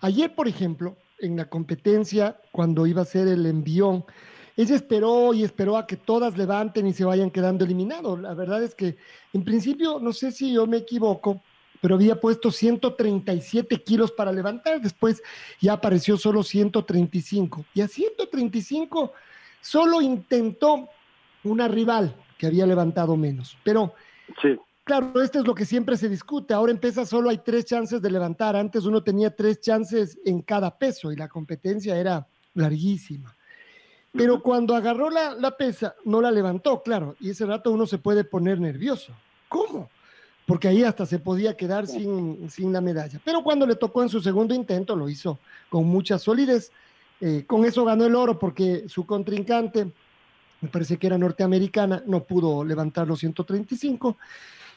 ayer, 0.00 0.34
por 0.34 0.48
ejemplo, 0.48 0.96
en 1.18 1.36
la 1.36 1.48
competencia, 1.48 2.40
cuando 2.52 2.86
iba 2.86 3.02
a 3.02 3.06
ser 3.06 3.28
el 3.28 3.46
envión, 3.46 4.04
ella 4.56 4.76
esperó 4.76 5.34
y 5.34 5.42
esperó 5.42 5.76
a 5.76 5.86
que 5.86 5.96
todas 5.96 6.36
levanten 6.36 6.86
y 6.86 6.92
se 6.92 7.04
vayan 7.04 7.30
quedando 7.30 7.64
eliminados. 7.64 8.20
La 8.20 8.34
verdad 8.34 8.62
es 8.62 8.74
que, 8.74 8.96
en 9.32 9.44
principio, 9.44 9.98
no 9.98 10.12
sé 10.12 10.30
si 10.30 10.52
yo 10.52 10.66
me 10.66 10.78
equivoco, 10.78 11.42
pero 11.80 11.96
había 11.96 12.20
puesto 12.20 12.50
137 12.50 13.82
kilos 13.82 14.12
para 14.12 14.32
levantar, 14.32 14.80
después 14.80 15.22
ya 15.60 15.74
apareció 15.74 16.16
solo 16.16 16.42
135. 16.42 17.64
Y 17.74 17.80
a 17.80 17.88
135 17.88 19.12
solo 19.60 20.00
intentó 20.00 20.88
una 21.42 21.68
rival 21.68 22.14
que 22.38 22.46
había 22.46 22.64
levantado 22.64 23.16
menos. 23.16 23.58
Pero, 23.64 23.94
sí. 24.40 24.56
Claro, 24.84 25.22
esto 25.22 25.40
es 25.40 25.46
lo 25.46 25.54
que 25.54 25.64
siempre 25.64 25.96
se 25.96 26.08
discute. 26.08 26.54
Ahora 26.54 26.72
empieza 26.72 27.04
solo 27.04 27.30
hay 27.30 27.38
tres 27.38 27.64
chances 27.64 28.00
de 28.00 28.10
levantar. 28.10 28.54
Antes 28.54 28.84
uno 28.84 29.02
tenía 29.02 29.34
tres 29.34 29.60
chances 29.60 30.18
en 30.24 30.42
cada 30.42 30.76
peso 30.76 31.10
y 31.10 31.16
la 31.16 31.28
competencia 31.28 31.96
era 31.96 32.26
larguísima. 32.54 33.34
Pero 34.12 34.40
cuando 34.42 34.76
agarró 34.76 35.10
la, 35.10 35.34
la, 35.34 35.56
pesa, 35.56 35.96
no 36.04 36.20
la 36.20 36.30
levantó, 36.30 36.82
claro, 36.82 37.16
y 37.18 37.30
ese 37.30 37.46
rato 37.46 37.72
uno 37.72 37.84
se 37.84 37.98
puede 37.98 38.22
poner 38.22 38.60
nervioso. 38.60 39.12
¿Cómo? 39.48 39.90
Porque 40.46 40.68
ahí 40.68 40.84
hasta 40.84 41.04
se 41.04 41.18
podía 41.18 41.56
quedar 41.56 41.88
sin, 41.88 42.48
sin 42.48 42.72
la 42.72 42.80
medalla. 42.80 43.20
Pero 43.24 43.42
cuando 43.42 43.66
le 43.66 43.74
tocó 43.74 44.02
en 44.02 44.08
su 44.08 44.20
segundo 44.20 44.54
intento, 44.54 44.94
lo 44.94 45.08
hizo 45.08 45.40
con 45.68 45.86
mucha 45.86 46.18
solidez. 46.18 46.70
Eh, 47.20 47.44
con 47.46 47.64
eso 47.64 47.84
ganó 47.84 48.04
el 48.04 48.14
oro 48.14 48.38
porque 48.38 48.84
su 48.88 49.04
contrincante, 49.04 49.90
me 50.60 50.68
parece 50.68 50.96
que 50.96 51.08
era 51.08 51.18
norteamericana, 51.18 52.02
no 52.06 52.22
pudo 52.22 52.64
levantar 52.64 53.08
los 53.08 53.18
135 53.18 54.16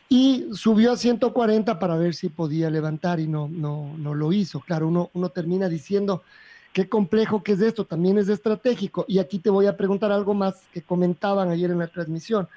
y 0.09 0.45
subió 0.53 0.93
a 0.93 0.97
140 0.97 1.79
para 1.79 1.97
ver 1.97 2.15
si 2.15 2.29
podía 2.29 2.69
levantar 2.69 3.19
y 3.19 3.27
no, 3.27 3.49
no, 3.49 3.93
no 3.97 4.13
lo 4.13 4.31
hizo. 4.31 4.61
Claro, 4.61 4.87
uno, 4.87 5.09
uno 5.13 5.29
termina 5.29 5.67
diciendo 5.67 6.23
qué 6.71 6.87
complejo 6.87 7.43
que 7.43 7.53
es 7.53 7.61
esto, 7.61 7.85
también 7.85 8.17
es 8.17 8.29
estratégico. 8.29 9.05
Y 9.07 9.19
aquí 9.19 9.39
te 9.39 9.49
voy 9.49 9.65
a 9.65 9.75
preguntar 9.75 10.11
algo 10.11 10.33
más 10.33 10.61
que 10.71 10.81
comentaban 10.81 11.49
ayer 11.49 11.71
en 11.71 11.79
la 11.79 11.87
transmisión, 11.87 12.47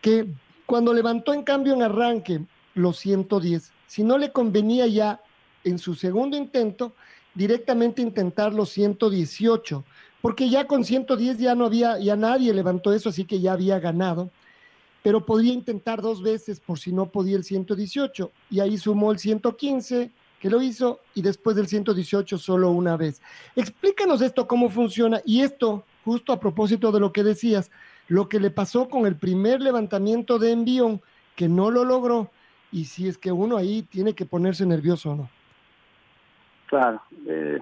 que 0.00 0.28
cuando 0.64 0.94
levantó 0.94 1.34
en 1.34 1.42
cambio 1.42 1.74
en 1.74 1.82
arranque 1.82 2.40
los 2.74 2.98
110, 2.98 3.72
si 3.86 4.02
no 4.02 4.16
le 4.16 4.32
convenía 4.32 4.86
ya 4.86 5.20
en 5.64 5.78
su 5.78 5.94
segundo 5.94 6.36
intento, 6.36 6.92
directamente 7.34 8.00
intentar 8.00 8.54
los 8.54 8.70
118, 8.70 9.84
porque 10.20 10.48
ya 10.48 10.66
con 10.66 10.84
110 10.84 11.38
ya 11.38 11.54
no 11.54 11.66
había, 11.66 11.98
ya 11.98 12.16
nadie 12.16 12.52
levantó 12.52 12.92
eso, 12.92 13.08
así 13.08 13.24
que 13.24 13.40
ya 13.40 13.52
había 13.52 13.78
ganado, 13.78 14.30
pero 15.02 15.24
podría 15.24 15.52
intentar 15.52 16.02
dos 16.02 16.22
veces 16.22 16.60
por 16.60 16.78
si 16.78 16.92
no 16.92 17.06
podía 17.06 17.36
el 17.36 17.44
118, 17.44 18.30
y 18.50 18.60
ahí 18.60 18.78
sumó 18.78 19.12
el 19.12 19.18
115, 19.18 20.10
que 20.40 20.50
lo 20.50 20.62
hizo 20.62 21.00
y 21.14 21.22
después 21.22 21.56
del 21.56 21.66
118 21.66 22.38
solo 22.38 22.70
una 22.70 22.96
vez. 22.96 23.20
Explícanos 23.56 24.22
esto, 24.22 24.46
cómo 24.46 24.70
funciona 24.70 25.20
y 25.24 25.40
esto, 25.40 25.84
justo 26.04 26.32
a 26.32 26.40
propósito 26.40 26.92
de 26.92 27.00
lo 27.00 27.12
que 27.12 27.24
decías, 27.24 27.70
lo 28.08 28.28
que 28.28 28.40
le 28.40 28.50
pasó 28.50 28.88
con 28.88 29.06
el 29.06 29.16
primer 29.16 29.60
levantamiento 29.60 30.38
de 30.38 30.52
envión, 30.52 31.02
que 31.36 31.48
no 31.48 31.70
lo 31.70 31.84
logró, 31.84 32.30
y 32.72 32.84
si 32.84 33.08
es 33.08 33.18
que 33.18 33.32
uno 33.32 33.56
ahí 33.56 33.82
tiene 33.82 34.14
que 34.14 34.26
ponerse 34.26 34.66
nervioso 34.66 35.10
o 35.10 35.16
no. 35.16 35.30
Claro, 36.66 37.00
eh, 37.26 37.60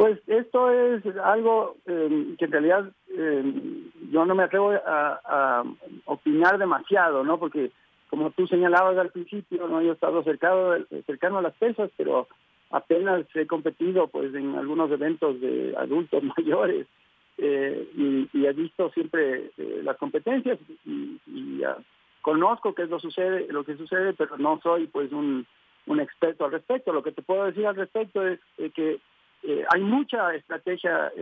pues 0.00 0.18
esto 0.28 0.72
es 0.72 1.04
algo 1.22 1.76
eh, 1.84 2.34
que 2.38 2.46
en 2.46 2.52
realidad 2.52 2.90
eh, 3.14 3.42
yo 4.10 4.24
no 4.24 4.34
me 4.34 4.44
atrevo 4.44 4.72
a, 4.72 5.62
opinar 6.06 6.56
demasiado, 6.56 7.22
¿no? 7.22 7.38
Porque 7.38 7.70
como 8.08 8.30
tú 8.30 8.46
señalabas 8.46 8.96
al 8.96 9.10
principio, 9.10 9.68
no 9.68 9.82
yo 9.82 9.90
he 9.90 9.92
estado 9.92 10.22
cercano, 10.22 10.82
cercano 11.04 11.36
a 11.36 11.42
las 11.42 11.52
pesas, 11.52 11.90
pero 11.98 12.28
apenas 12.70 13.26
he 13.34 13.46
competido 13.46 14.08
pues 14.08 14.34
en 14.34 14.54
algunos 14.54 14.90
eventos 14.90 15.38
de 15.38 15.74
adultos 15.76 16.22
mayores 16.38 16.86
eh, 17.36 17.86
y, 17.94 18.26
y, 18.32 18.46
he 18.46 18.54
visto 18.54 18.88
siempre 18.92 19.50
eh, 19.58 19.80
las 19.82 19.98
competencias 19.98 20.58
y, 20.86 21.62
uh, 21.62 21.74
conozco 22.22 22.74
qué 22.74 22.84
es 22.84 22.88
lo 22.88 23.00
sucede, 23.00 23.48
lo 23.50 23.64
que 23.64 23.76
sucede, 23.76 24.14
pero 24.14 24.38
no 24.38 24.60
soy 24.62 24.86
pues 24.86 25.12
un, 25.12 25.46
experto 26.00 26.46
al 26.46 26.52
respecto. 26.52 26.90
Lo 26.90 27.02
que 27.02 27.12
te 27.12 27.20
puedo 27.20 27.44
decir 27.44 27.66
al 27.66 27.76
respecto 27.76 28.26
es 28.26 28.40
eh, 29.42 29.64
hay 29.72 29.80
mucha 29.80 30.34
estrategia 30.34 31.12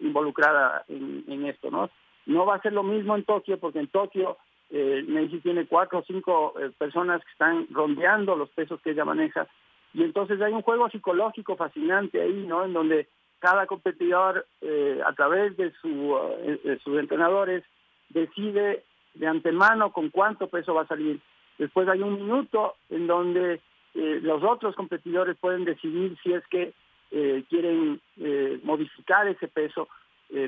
involucrada 0.00 0.84
en, 0.88 1.46
esto, 1.46 1.70
¿no? 1.70 1.90
No 2.26 2.46
va 2.46 2.56
a 2.56 2.62
ser 2.62 2.72
lo 2.72 2.82
mismo 2.82 3.16
en 3.16 3.24
Tokio 3.24 3.58
porque 3.58 3.80
en 3.80 3.88
Tokio 3.88 4.36
eh, 4.70 5.04
tiene 5.42 5.66
cuatro 5.66 6.00
o 6.00 6.04
cinco 6.04 6.54
eh, 6.58 6.70
personas 6.78 7.22
que 7.24 7.30
están 7.32 7.66
rondeando 7.70 8.36
los 8.36 8.48
pesos 8.50 8.80
que 8.80 8.90
ella 8.90 9.04
maneja 9.04 9.46
y 9.94 10.02
entonces 10.02 10.40
hay 10.40 10.52
un 10.52 10.62
juego 10.62 10.88
psicológico 10.88 11.56
fascinante 11.56 12.20
ahí, 12.20 12.46
¿no? 12.46 12.64
En 12.64 12.72
donde 12.72 13.08
cada 13.40 13.66
competidor 13.66 14.46
eh, 14.60 15.00
a 15.04 15.12
través 15.12 15.56
de, 15.56 15.72
su, 15.82 16.16
de 16.64 16.78
sus 16.78 16.98
entrenadores 16.98 17.64
decide 18.08 18.84
de 19.14 19.26
antemano 19.26 19.92
con 19.92 20.08
cuánto 20.10 20.46
peso 20.48 20.74
va 20.74 20.82
a 20.82 20.86
salir. 20.86 21.20
Después 21.58 21.88
hay 21.88 22.00
un 22.00 22.14
minuto 22.14 22.76
en 22.88 23.06
donde 23.06 23.60
eh, 23.94 24.20
los 24.22 24.42
otros 24.42 24.74
competidores 24.74 25.36
pueden 25.38 25.64
decidir 25.64 26.16
si 26.22 26.32
es 26.32 26.46
que 26.48 26.72
eh, 27.12 27.44
quieren 27.48 28.00
eh, 28.16 28.58
modificar 28.64 29.28
ese 29.28 29.48
peso 29.48 29.88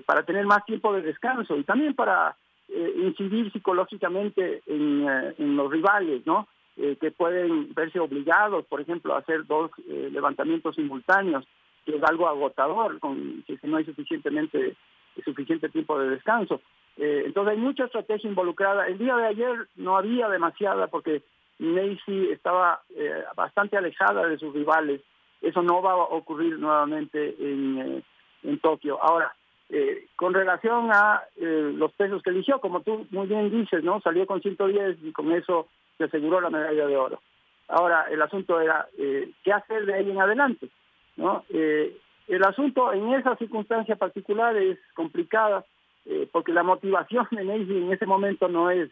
para 0.07 0.22
tener 0.22 0.46
más 0.46 0.64
tiempo 0.64 0.94
de 0.94 1.03
descanso 1.03 1.59
y 1.59 1.62
también 1.62 1.94
para 1.94 2.35
eh, 2.68 2.94
incidir 2.96 3.53
psicológicamente 3.53 4.62
en, 4.66 5.07
eh, 5.09 5.35
los 5.38 5.70
rivales, 5.70 6.24
¿no? 6.27 6.48
Eh, 6.77 6.96
que 7.00 7.11
pueden 7.11 7.72
verse 7.74 8.00
obligados, 8.00 8.64
por 8.66 8.81
ejemplo, 8.81 9.14
a 9.14 9.18
hacer 9.18 9.46
dos 9.46 9.70
eh, 9.88 10.09
levantamientos 10.11 10.74
simultáneos, 10.74 11.44
que 11.85 11.96
es 11.96 12.03
algo 12.03 12.27
agotador, 12.27 12.98
que 13.46 13.59
no 13.64 13.77
hay 13.77 13.85
suficientemente 13.85 14.77
suficiente 15.24 15.68
tiempo 15.68 15.96
de 15.96 16.11
descanso. 16.11 16.61
entonces 16.96 17.53
hay 17.53 17.59
mucha 17.59 17.85
estrategia 17.85 18.29
involucrada. 18.29 18.88
El 18.88 18.98
día 18.98 19.14
de 19.14 19.27
ayer 19.27 19.68
no 19.77 19.96
había 19.96 20.29
demasiada 20.29 20.88
porque 20.88 21.22
Macy 21.61 22.31
estaba 22.33 22.81
bastante 23.37 23.77
alejada 23.77 24.27
de 24.27 24.38
sus 24.38 24.53
rivales. 24.53 25.03
Eso 25.44 25.62
no 25.62 25.83
va 25.83 25.92
a 25.92 25.96
ocurrir 25.96 26.59
nuevamente 26.59 27.35
en, 27.38 28.02
en 28.42 28.59
Tokio. 28.61 29.02
Ahora, 29.02 29.35
eh, 29.70 30.07
con 30.16 30.35
relación 30.35 30.90
a 30.92 31.22
eh, 31.37 31.72
los 31.74 31.92
pesos 31.92 32.22
que 32.22 32.30
eligió, 32.30 32.61
como 32.61 32.80
tú 32.80 33.07
muy 33.11 33.26
bien 33.26 33.50
dices, 33.50 33.83
¿no? 33.83 34.00
Salió 34.00 34.26
con 34.26 34.40
110 34.40 34.98
y 35.02 35.12
con 35.12 35.33
eso 35.33 35.68
se 35.98 36.04
aseguró 36.04 36.40
la 36.40 36.50
medalla 36.50 36.87
de 36.87 36.96
oro. 36.96 37.20
Ahora, 37.68 38.07
el 38.11 38.20
asunto 38.20 38.61
era 38.61 38.87
eh, 38.98 39.30
qué 39.42 39.52
hacer 39.52 39.87
de 39.87 39.94
ahí 39.94 40.11
en 40.11 40.20
adelante, 40.20 40.68
¿no? 41.16 41.44
Eh, 41.48 41.96
el 42.28 42.44
asunto 42.44 42.92
en 42.92 43.14
esa 43.14 43.37
circunstancia 43.37 43.96
particular 43.96 44.57
es 44.57 44.78
complicada 44.94 45.64
eh, 46.07 46.28
porque 46.30 46.52
la 46.52 46.62
motivación 46.62 47.26
en 47.33 47.50
Easy 47.50 47.76
en 47.76 47.92
ese 47.92 48.07
momento 48.07 48.48
no 48.48 48.70
es 48.70 48.90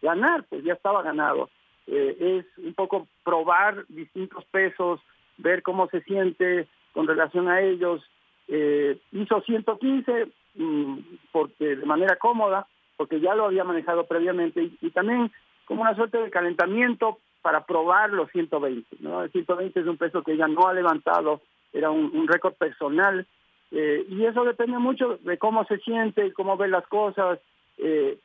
ganar, 0.00 0.44
pues 0.48 0.64
ya 0.64 0.74
estaba 0.74 1.02
ganado. 1.02 1.48
es 1.86 2.44
un 2.58 2.74
poco 2.74 3.08
probar 3.24 3.84
distintos 3.88 4.44
pesos, 4.46 5.00
ver 5.38 5.62
cómo 5.62 5.88
se 5.88 6.02
siente 6.02 6.66
con 6.92 7.06
relación 7.06 7.48
a 7.48 7.60
ellos, 7.60 8.02
eh, 8.48 8.98
hizo 9.12 9.40
115 9.40 10.28
mmm, 10.54 10.98
porque 11.30 11.76
de 11.76 11.86
manera 11.86 12.16
cómoda, 12.16 12.66
porque 12.96 13.20
ya 13.20 13.34
lo 13.34 13.46
había 13.46 13.64
manejado 13.64 14.06
previamente, 14.06 14.70
y, 14.80 14.90
también 14.90 15.30
como 15.64 15.82
una 15.82 15.94
suerte 15.94 16.18
de 16.18 16.30
calentamiento 16.30 17.18
para 17.40 17.64
probar 17.64 18.10
los 18.10 18.30
120. 18.30 18.96
¿no? 19.00 19.22
El 19.22 19.32
120 19.32 19.80
es 19.80 19.86
un 19.86 19.96
peso 19.96 20.22
que 20.22 20.32
ella 20.32 20.48
no 20.48 20.68
ha 20.68 20.74
levantado, 20.74 21.40
era 21.72 21.90
un, 21.90 22.10
un 22.14 22.28
récord 22.28 22.54
personal, 22.54 23.26
eh, 23.72 24.04
y 24.08 24.24
eso 24.26 24.44
depende 24.44 24.78
mucho 24.78 25.18
de 25.22 25.38
cómo 25.38 25.64
se 25.64 25.78
siente, 25.78 26.32
cómo 26.34 26.56
ve 26.58 26.68
las 26.68 26.86
cosas. 26.88 27.40
Eh, 27.78 28.18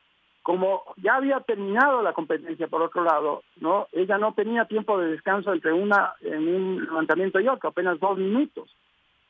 como 0.48 0.82
ya 0.96 1.16
había 1.16 1.40
terminado 1.40 2.00
la 2.00 2.14
competencia 2.14 2.68
por 2.68 2.80
otro 2.80 3.04
lado, 3.04 3.42
¿no? 3.60 3.86
Ella 3.92 4.16
no 4.16 4.32
tenía 4.32 4.64
tiempo 4.64 4.98
de 4.98 5.10
descanso 5.10 5.52
entre 5.52 5.74
una 5.74 6.14
en 6.22 6.48
un 6.48 6.84
levantamiento 6.84 7.38
y 7.38 7.46
otro, 7.48 7.68
apenas 7.68 8.00
dos 8.00 8.16
minutos. 8.16 8.74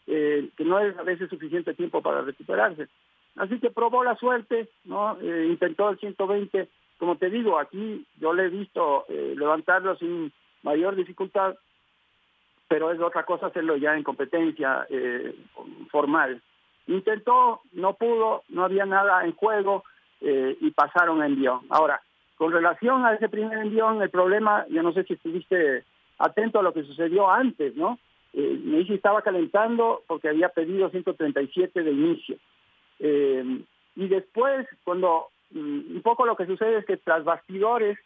que 0.08 0.64
no 0.64 0.78
es 0.80 0.96
a 0.96 1.02
veces 1.02 1.28
suficiente 1.28 1.74
tiempo 1.74 2.00
para 2.00 2.22
recuperarse. 2.22 2.88
Así 3.36 3.58
que 3.60 3.70
probó 3.70 4.02
la 4.02 4.16
suerte, 4.16 4.68
¿no? 4.84 5.18
intentó 5.22 5.90
el 5.90 5.98
120, 5.98 6.68
como 6.98 7.16
te 7.16 7.30
digo, 7.30 7.58
aquí 7.58 8.06
yo 8.18 8.32
le 8.32 8.46
he 8.46 8.48
visto 8.48 9.04
levantarlo 9.08 9.96
sin 9.96 10.32
mayor 10.62 10.96
dificultad, 10.96 11.56
pero 12.68 12.90
es 12.90 13.00
otra 13.00 13.24
cosa 13.24 13.46
hacerlo 13.46 13.76
ya 13.76 13.96
en 13.96 14.02
competencia 14.02 14.86
formal. 15.90 16.40
Intentó, 16.86 17.60
no 17.72 17.94
pudo, 17.94 18.44
no 18.48 18.64
había 18.64 18.86
nada 18.86 19.24
en 19.24 19.32
juego 19.32 19.84
y 20.20 20.70
pasaron 20.72 21.22
a 21.22 21.26
envión. 21.26 21.60
Ahora, 21.68 22.00
con 22.38 22.52
relación 22.52 23.04
a 23.04 23.14
ese 23.14 23.28
primer 23.28 23.58
envión, 23.58 24.00
el 24.00 24.10
problema, 24.10 24.64
yo 24.68 24.82
no 24.82 24.92
sé 24.92 25.04
si 25.04 25.14
estuviste 25.14 25.84
atento 26.18 26.60
a 26.60 26.62
lo 26.62 26.72
que 26.72 26.84
sucedió 26.84 27.30
antes, 27.30 27.74
¿no? 27.76 27.98
Eh, 28.32 28.60
Messi 28.62 28.94
estaba 28.94 29.22
calentando 29.22 30.02
porque 30.06 30.28
había 30.28 30.48
pedido 30.50 30.88
137 30.90 31.82
de 31.82 31.90
inicio. 31.90 32.36
Eh, 33.00 33.62
y 33.96 34.08
después, 34.08 34.68
cuando 34.84 35.28
mm, 35.50 35.96
un 35.96 36.02
poco 36.02 36.26
lo 36.26 36.36
que 36.36 36.46
sucede 36.46 36.78
es 36.78 36.86
que 36.86 36.96
tras 36.98 37.24
bastidores, 37.24 37.98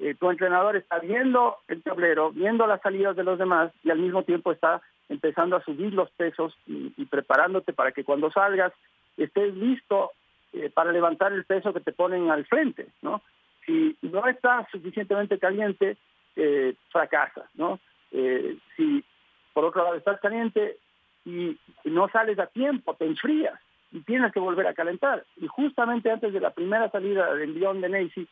eh, 0.00 0.14
tu 0.18 0.30
entrenador 0.30 0.76
está 0.76 0.98
viendo 0.98 1.56
el 1.68 1.82
tablero, 1.82 2.32
viendo 2.32 2.66
las 2.66 2.80
salidas 2.82 3.14
de 3.14 3.24
los 3.24 3.38
demás 3.38 3.72
y 3.84 3.90
al 3.90 3.98
mismo 3.98 4.24
tiempo 4.24 4.50
está 4.50 4.82
empezando 5.08 5.56
a 5.56 5.64
subir 5.64 5.94
los 5.94 6.10
pesos 6.10 6.52
y 6.66 7.04
preparándote 7.04 7.72
para 7.72 7.92
que 7.92 8.02
cuando 8.02 8.30
salgas 8.32 8.72
estés 9.16 9.54
listo 9.54 10.10
eh, 10.56 10.70
para 10.70 10.90
levantar 10.90 11.32
el 11.32 11.44
peso 11.44 11.72
que 11.72 11.80
te 11.80 11.92
ponen 11.92 12.30
al 12.30 12.44
frente, 12.46 12.88
¿no? 13.02 13.22
si 13.66 13.96
no 14.00 14.26
está 14.26 14.66
suficientemente 14.70 15.38
caliente, 15.38 15.96
eh, 16.36 16.74
fracasa, 16.90 17.50
¿no? 17.54 17.80
Eh, 18.12 18.56
si 18.76 19.04
por 19.52 19.64
otro 19.64 19.82
lado 19.82 19.96
estás 19.96 20.20
caliente 20.20 20.78
y 21.24 21.58
no 21.84 22.08
sales 22.08 22.38
a 22.38 22.46
tiempo, 22.46 22.94
te 22.94 23.04
enfrías 23.04 23.58
y 23.90 24.00
tienes 24.00 24.32
que 24.32 24.38
volver 24.38 24.66
a 24.66 24.74
calentar. 24.74 25.24
Y 25.36 25.48
justamente 25.48 26.10
antes 26.10 26.32
de 26.32 26.40
la 26.40 26.50
primera 26.50 26.88
salida 26.90 27.34
del 27.34 27.50
envión 27.50 27.80
de 27.80 27.88
Neisy, 27.88 28.28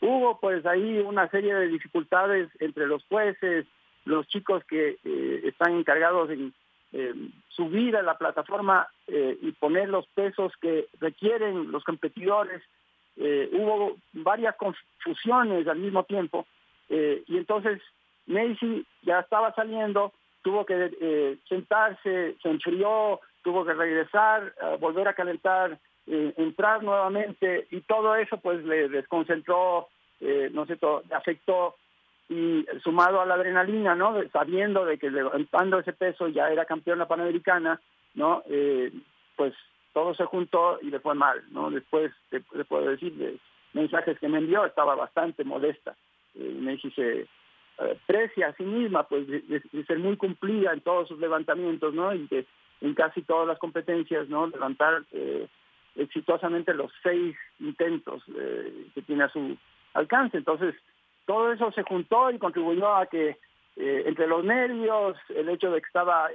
hubo 0.00 0.40
pues 0.40 0.64
ahí 0.64 0.98
una 1.00 1.28
serie 1.28 1.54
de 1.54 1.68
dificultades 1.68 2.48
entre 2.60 2.86
los 2.86 3.04
jueces, 3.04 3.66
los 4.06 4.26
chicos 4.28 4.64
que 4.64 4.96
eh, 5.04 5.40
están 5.44 5.74
encargados 5.74 6.30
en 6.30 6.54
subir 7.48 7.96
a 7.96 8.02
la 8.02 8.16
plataforma 8.16 8.88
y 9.06 9.52
poner 9.52 9.88
los 9.88 10.06
pesos 10.08 10.52
que 10.60 10.86
requieren 11.00 11.70
los 11.70 11.84
competidores. 11.84 12.62
Eh, 13.20 13.50
hubo 13.52 13.96
varias 14.12 14.54
confusiones 14.54 15.66
al 15.66 15.78
mismo 15.78 16.04
tiempo 16.04 16.46
eh, 16.88 17.24
y 17.26 17.36
entonces 17.36 17.82
Macy 18.26 18.86
ya 19.02 19.18
estaba 19.18 19.52
saliendo, 19.54 20.12
tuvo 20.42 20.64
que 20.64 20.92
eh, 21.00 21.36
sentarse, 21.48 22.36
se 22.40 22.48
enfrió, 22.48 23.18
tuvo 23.42 23.64
que 23.64 23.74
regresar, 23.74 24.54
volver 24.78 25.08
a 25.08 25.14
calentar, 25.14 25.78
entrar 26.06 26.82
nuevamente 26.84 27.66
y 27.70 27.80
todo 27.80 28.14
eso 28.14 28.36
pues 28.38 28.64
le 28.64 28.88
desconcentró, 28.88 29.88
no 30.52 30.66
sé, 30.66 30.78
afectó 31.10 31.74
y 32.28 32.66
sumado 32.82 33.20
a 33.20 33.26
la 33.26 33.34
adrenalina, 33.34 33.94
¿no? 33.94 34.14
Sabiendo 34.32 34.84
de 34.84 34.98
que 34.98 35.10
levantando 35.10 35.78
ese 35.78 35.92
peso 35.92 36.28
ya 36.28 36.48
era 36.48 36.66
campeona 36.66 37.06
panamericana, 37.06 37.80
¿no? 38.14 38.42
pues 39.36 39.54
todo 39.98 40.14
se 40.14 40.24
juntó 40.26 40.78
y 40.80 40.90
le 40.90 41.00
fue 41.00 41.14
mal, 41.14 41.42
¿no? 41.50 41.70
Después, 41.70 42.12
le, 42.30 42.64
puedo 42.64 42.90
decir, 42.90 43.14
de 43.14 43.36
mensajes 43.72 44.18
que 44.20 44.28
me 44.28 44.38
envió, 44.38 44.64
estaba 44.64 44.94
bastante 44.94 45.42
modesta. 45.42 45.96
Eh, 46.36 46.56
me 46.56 46.76
dice, 46.76 47.26
eh, 47.78 47.98
precia 48.06 48.48
a 48.48 48.52
sí 48.54 48.62
misma, 48.62 49.04
pues, 49.08 49.26
de, 49.26 49.84
ser 49.86 49.98
muy 49.98 50.16
cumplida 50.16 50.72
en 50.72 50.82
todos 50.82 51.08
sus 51.08 51.18
levantamientos, 51.18 51.94
¿no? 51.94 52.14
Y 52.14 52.28
que 52.28 52.46
en 52.80 52.94
casi 52.94 53.22
todas 53.22 53.48
las 53.48 53.58
competencias, 53.58 54.28
¿no? 54.28 54.46
Levantar 54.46 55.02
eh, 55.12 55.48
exitosamente 55.96 56.74
los 56.74 56.92
seis 57.02 57.36
intentos 57.58 58.22
que 58.94 59.02
tiene 59.02 59.24
a 59.24 59.30
su 59.30 59.56
alcance. 59.94 60.36
Entonces, 60.36 60.76
todo 61.28 61.52
eso 61.52 61.70
se 61.72 61.82
juntó 61.82 62.30
y 62.32 62.38
contribuyó 62.38 62.96
a 62.96 63.06
que 63.06 63.36
entre 63.76 64.26
los 64.26 64.44
nervios, 64.44 65.16
el 65.28 65.48
hecho 65.50 65.70
de 65.70 65.80
que 65.80 65.86
estaba 65.86 66.28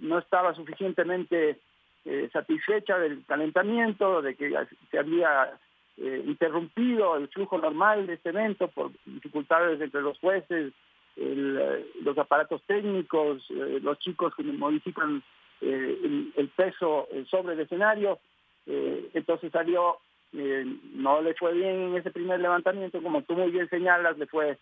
no 0.00 0.18
estaba 0.18 0.52
suficientemente 0.54 1.60
eh, 2.08 2.30
satisfecha 2.32 2.98
del 2.98 3.24
calentamiento, 3.26 4.22
de 4.22 4.36
que 4.36 4.54
se 4.92 4.98
había 4.98 5.58
eh, 5.96 6.22
interrumpido 6.24 7.16
el 7.16 7.26
flujo 7.26 7.58
normal 7.58 8.06
de 8.06 8.14
este 8.14 8.28
evento 8.28 8.68
por 8.68 8.92
dificultades 9.04 9.80
entre 9.80 10.02
los 10.02 10.16
jueces, 10.20 10.72
eh, 11.16 11.86
los 12.02 12.16
aparatos 12.16 12.62
técnicos, 12.62 13.44
los 13.50 13.98
chicos 13.98 14.34
que 14.36 14.44
modifican 14.44 15.22
el, 15.60 16.50
peso 16.54 17.08
sobre 17.28 17.54
el 17.54 17.60
escenario. 17.60 18.20
entonces 18.66 19.50
salió, 19.50 19.98
no 20.32 21.22
le 21.22 21.34
fue 21.34 21.54
bien 21.54 21.74
en 21.74 21.96
ese 21.96 22.10
primer 22.10 22.40
levantamiento, 22.40 23.02
como 23.02 23.22
tú 23.22 23.34
muy 23.34 23.50
bien 23.50 23.68
señalas, 23.68 24.18
le 24.18 24.26
fue, 24.26 24.58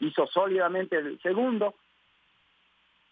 hizo 0.00 0.26
sólidamente 0.26 0.96
el 0.96 1.20
segundo, 1.20 1.74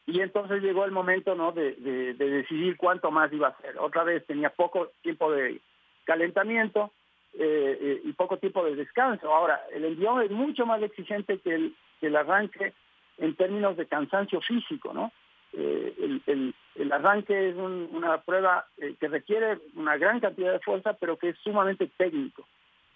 y 0.07 0.21
entonces 0.21 0.63
llegó 0.63 0.85
el 0.85 0.91
momento 0.91 1.35
¿no? 1.35 1.53
de, 1.53 1.75
decidir 2.15 2.77
cuánto 2.77 3.11
más 3.11 3.33
iba 3.33 3.49
a 3.49 3.51
hacer. 3.51 3.79
Otra 3.79 4.05
vez 4.05 4.27
tenía 4.27 4.51
poco 4.51 4.91
tiempo 5.03 5.33
de 5.33 5.61
calentamiento 6.05 6.91
eh, 7.35 7.79
eh, 7.81 8.01
y 8.05 8.13
poco 8.13 8.37
tiempo 8.37 8.65
de 8.65 8.77
descanso. 8.77 9.33
Ahora, 9.35 9.63
el 9.73 9.85
envión 9.85 10.23
es 10.23 10.31
mucho 10.31 10.67
más 10.67 10.83
exigente 10.83 11.39
que 11.39 11.55
el, 11.55 11.77
el 12.03 12.17
arranque 12.17 12.75
en 13.17 13.35
términos 13.35 13.77
de 13.77 13.87
cansancio 13.87 14.41
físico, 14.43 14.93
¿no? 14.93 15.11
Eh, 15.57 16.21
el, 16.27 16.93
arranque 16.93 17.51
es 17.51 17.57
una 17.57 18.21
prueba 18.23 18.67
que 18.77 19.09
requiere 19.09 19.59
una 19.77 19.97
gran 19.97 20.21
cantidad 20.21 20.53
de 20.53 20.59
fuerza, 20.61 20.95
pero 20.95 21.17
que 21.17 21.31
es 21.31 21.39
sumamente 21.39 21.89
técnico. 21.97 22.47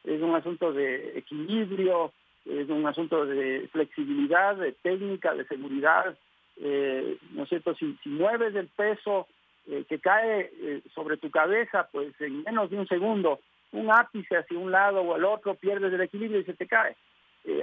Es 0.05 0.21
un 0.21 0.35
asunto 0.35 0.73
de 0.73 1.19
equilibrio, 1.19 2.13
es 2.45 2.69
un 2.69 2.87
asunto 2.87 3.27
de 3.27 3.69
flexibilidad, 3.73 4.57
de 4.57 4.73
técnica, 4.73 5.35
de 5.35 5.45
seguridad, 5.47 6.17
eh, 6.61 7.19
¿no 7.33 7.47
cierto? 7.47 7.75
Si, 7.75 7.97
mueves 8.07 8.55
el 8.55 8.69
peso 8.69 9.29
eh, 9.67 9.85
que 9.89 9.99
cae 10.01 10.51
eh, 10.61 10.83
sobre 10.95 11.17
tu 11.19 11.31
cabeza, 11.31 11.89
pues 11.93 12.19
en 12.21 12.43
menos 12.43 12.71
de 12.71 12.79
un 12.79 12.89
segundo, 12.89 13.41
un 13.73 13.93
ápice 13.93 14.37
hacia 14.37 14.59
un 14.59 14.73
lado 14.73 15.03
o 15.03 15.15
al 15.15 15.25
otro, 15.25 15.55
pierdes 15.55 15.93
el 15.93 16.01
equilibrio 16.01 16.41
y 16.41 16.45
se 16.45 16.55
te 16.55 16.67
cae, 16.67 16.97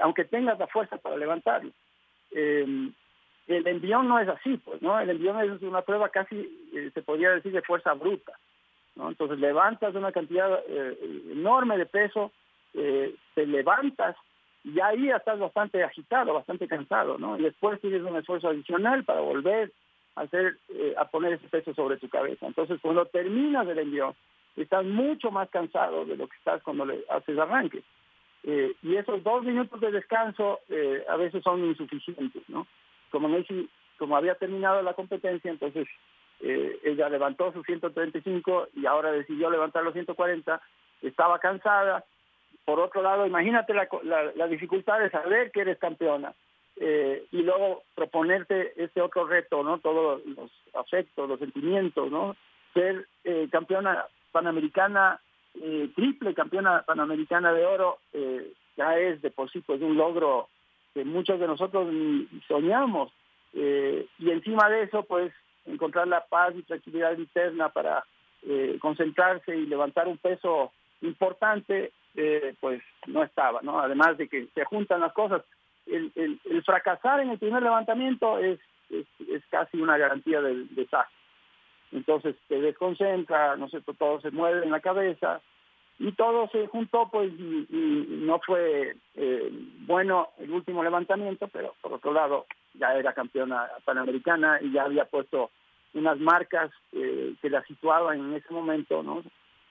aunque 0.02 0.24
tengas 0.26 0.58
la 0.60 0.68
fuerza 0.68 0.98
para 0.98 1.18
levantarlo. 1.18 1.72
El 3.48 3.68
envión 3.68 4.08
no 4.08 4.20
es 4.20 4.28
así, 4.28 4.58
pues, 4.58 4.82
¿no? 4.82 5.00
El 5.00 5.10
envión 5.10 5.40
es 5.40 5.62
una 5.62 5.82
prueba 5.82 6.10
casi, 6.10 6.70
se 6.94 7.02
podría 7.02 7.32
decir, 7.32 7.52
de 7.52 7.62
fuerza 7.62 7.94
bruta, 7.94 8.34
¿no? 8.96 9.10
Entonces 9.10 9.40
levantas 9.40 9.94
una 9.96 10.12
cantidad 10.12 10.62
enorme 11.32 11.78
de 11.78 11.86
peso, 11.86 12.32
te 12.74 13.46
levantas 13.46 14.16
y 14.66 14.80
ahí 14.80 15.10
estás 15.10 15.38
bastante 15.38 15.84
agitado, 15.84 16.34
bastante 16.34 16.68
cansado, 16.68 17.20
¿no? 17.20 17.38
Y 17.38 17.44
después 17.44 17.80
tienes 17.82 18.02
un 18.02 18.16
esfuerzo 18.18 18.50
adicional 18.50 19.04
para 19.04 19.22
volver 19.22 19.72
a 20.16 20.22
hacer, 20.22 20.58
eh, 20.70 20.96
a 20.98 21.06
poner 21.06 21.34
ese 21.34 21.48
peso 21.48 21.74
sobre 21.76 21.98
tu 21.98 22.10
cabeza. 22.10 22.48
Entonces, 22.48 22.80
cuando 22.82 23.06
terminas 23.06 23.68
el 23.68 23.78
envío, 23.78 24.16
estás 24.56 24.84
mucho 24.84 25.30
más 25.30 25.50
cansado 25.50 26.06
de 26.06 26.18
lo 26.18 26.28
que 26.28 26.38
estás 26.38 26.64
cuando 26.64 26.84
le 26.84 27.04
haces 27.10 27.38
arranque. 27.38 27.84
Eh, 28.44 28.74
y 28.82 28.96
esos 28.96 29.24
dos 29.24 29.44
minutos 29.44 29.80
de 29.80 29.92
descanso 29.92 30.60
eh, 30.70 31.04
a 31.08 31.16
veces 31.16 31.44
son 31.44 31.64
insuficientes, 31.64 32.42
¿no? 32.48 32.66
Como 33.12 33.30
Messi, 33.30 33.70
como 33.98 34.18
había 34.18 34.36
terminado 34.36 34.82
la 34.82 34.94
competencia, 34.94 35.52
entonces 35.52 35.88
ella 36.42 37.08
levantó 37.08 37.54
sus 37.54 37.66
135 37.66 38.68
y 38.76 38.86
ahora 38.86 39.12
decidió 39.12 39.50
levantar 39.50 39.84
los 39.84 39.94
140, 39.94 40.62
estaba 41.02 41.40
cansada, 41.40 42.04
por 42.66 42.80
otro 42.80 43.04
lado, 43.04 43.28
imagínate 43.28 43.74
la, 43.74 43.88
la, 44.36 44.48
dificultad 44.48 45.00
de 45.00 45.12
saber 45.12 45.52
que 45.52 45.62
eres 45.62 45.78
campeona 45.78 46.34
eh, 46.78 47.26
y 47.32 47.44
luego 47.44 47.84
proponerte 47.94 48.74
este 48.84 49.02
otro 49.02 49.28
reto, 49.28 49.64
¿no? 49.64 49.78
Todos 49.78 50.26
los 50.26 50.52
afectos, 50.74 51.30
los 51.30 51.40
sentimientos, 51.40 52.12
¿no? 52.12 52.36
Ser 52.74 53.08
eh, 53.24 53.48
campeona 53.52 54.06
panamericana, 54.32 55.22
eh, 55.62 55.90
triple 55.96 56.34
campeona 56.34 56.82
panamericana 56.82 57.54
de 57.54 57.66
oro, 57.66 58.00
ya 58.76 58.98
es 58.98 59.22
de 59.22 59.30
por 59.30 59.50
sí 59.52 59.62
pues 59.62 59.82
un 59.82 59.96
logro 59.96 60.50
que 60.96 61.06
muchos 61.06 61.40
de 61.40 61.46
nosotros 61.46 61.88
soñamos. 62.48 63.12
y 63.54 64.30
encima 64.32 64.68
de 64.70 64.84
eso, 64.84 65.04
pues 65.04 65.32
encontrar 65.66 66.08
la 66.08 66.26
paz 66.26 66.56
y 66.56 66.64
tranquilidad 66.64 67.18
interna 67.18 67.70
para 67.70 68.04
concentrarse 68.80 69.56
y 69.56 69.68
levantar 69.68 70.08
un 70.08 70.18
peso 70.18 70.72
importante 71.02 71.92
eh, 72.18 72.56
pues 72.62 72.82
no 73.08 73.24
estaba, 73.24 73.60
¿no? 73.62 73.80
Además 73.80 74.18
de 74.18 74.30
que 74.30 74.48
se 74.54 74.64
juntan 74.64 75.02
las 75.02 75.14
cosas. 75.14 75.44
El, 75.86 76.40
fracasar 76.66 77.20
en 77.20 77.30
el 77.30 77.38
primer 77.38 77.62
levantamiento 77.62 78.40
es, 78.40 78.60
es, 78.90 79.44
casi 79.50 79.80
una 79.80 79.98
garantía 79.98 80.42
del 80.42 80.74
desastre. 80.74 81.16
Entonces 81.92 82.36
te 82.48 82.60
desconcentra, 82.60 83.56
no 83.58 83.70
sé, 83.70 83.82
todo 83.82 84.20
se 84.22 84.32
mueve 84.32 84.64
en 84.64 84.72
la 84.72 84.80
cabeza 84.80 85.42
y 85.98 86.12
todo 86.12 86.50
se 86.50 86.68
juntó, 86.68 87.10
pues, 87.10 87.32
y, 87.34 87.68
no 88.26 88.40
fue 88.40 88.96
eh, 89.16 89.50
bueno 89.86 90.30
el 90.40 90.52
último 90.52 90.84
levantamiento, 90.84 91.48
pero 91.48 91.76
por 91.82 91.94
otro 91.94 92.12
lado 92.12 92.46
ya 92.74 92.94
era 92.96 93.14
campeona 93.14 93.70
panamericana 93.86 94.60
y 94.62 94.72
ya 94.72 94.84
había 94.84 95.06
puesto 95.06 95.52
unas 95.94 96.20
marcas 96.20 96.72
que 96.92 97.50
la 97.50 97.64
situaban 97.64 98.20
en 98.20 98.34
ese 98.34 98.54
momento, 98.54 99.02
¿no? 99.02 99.24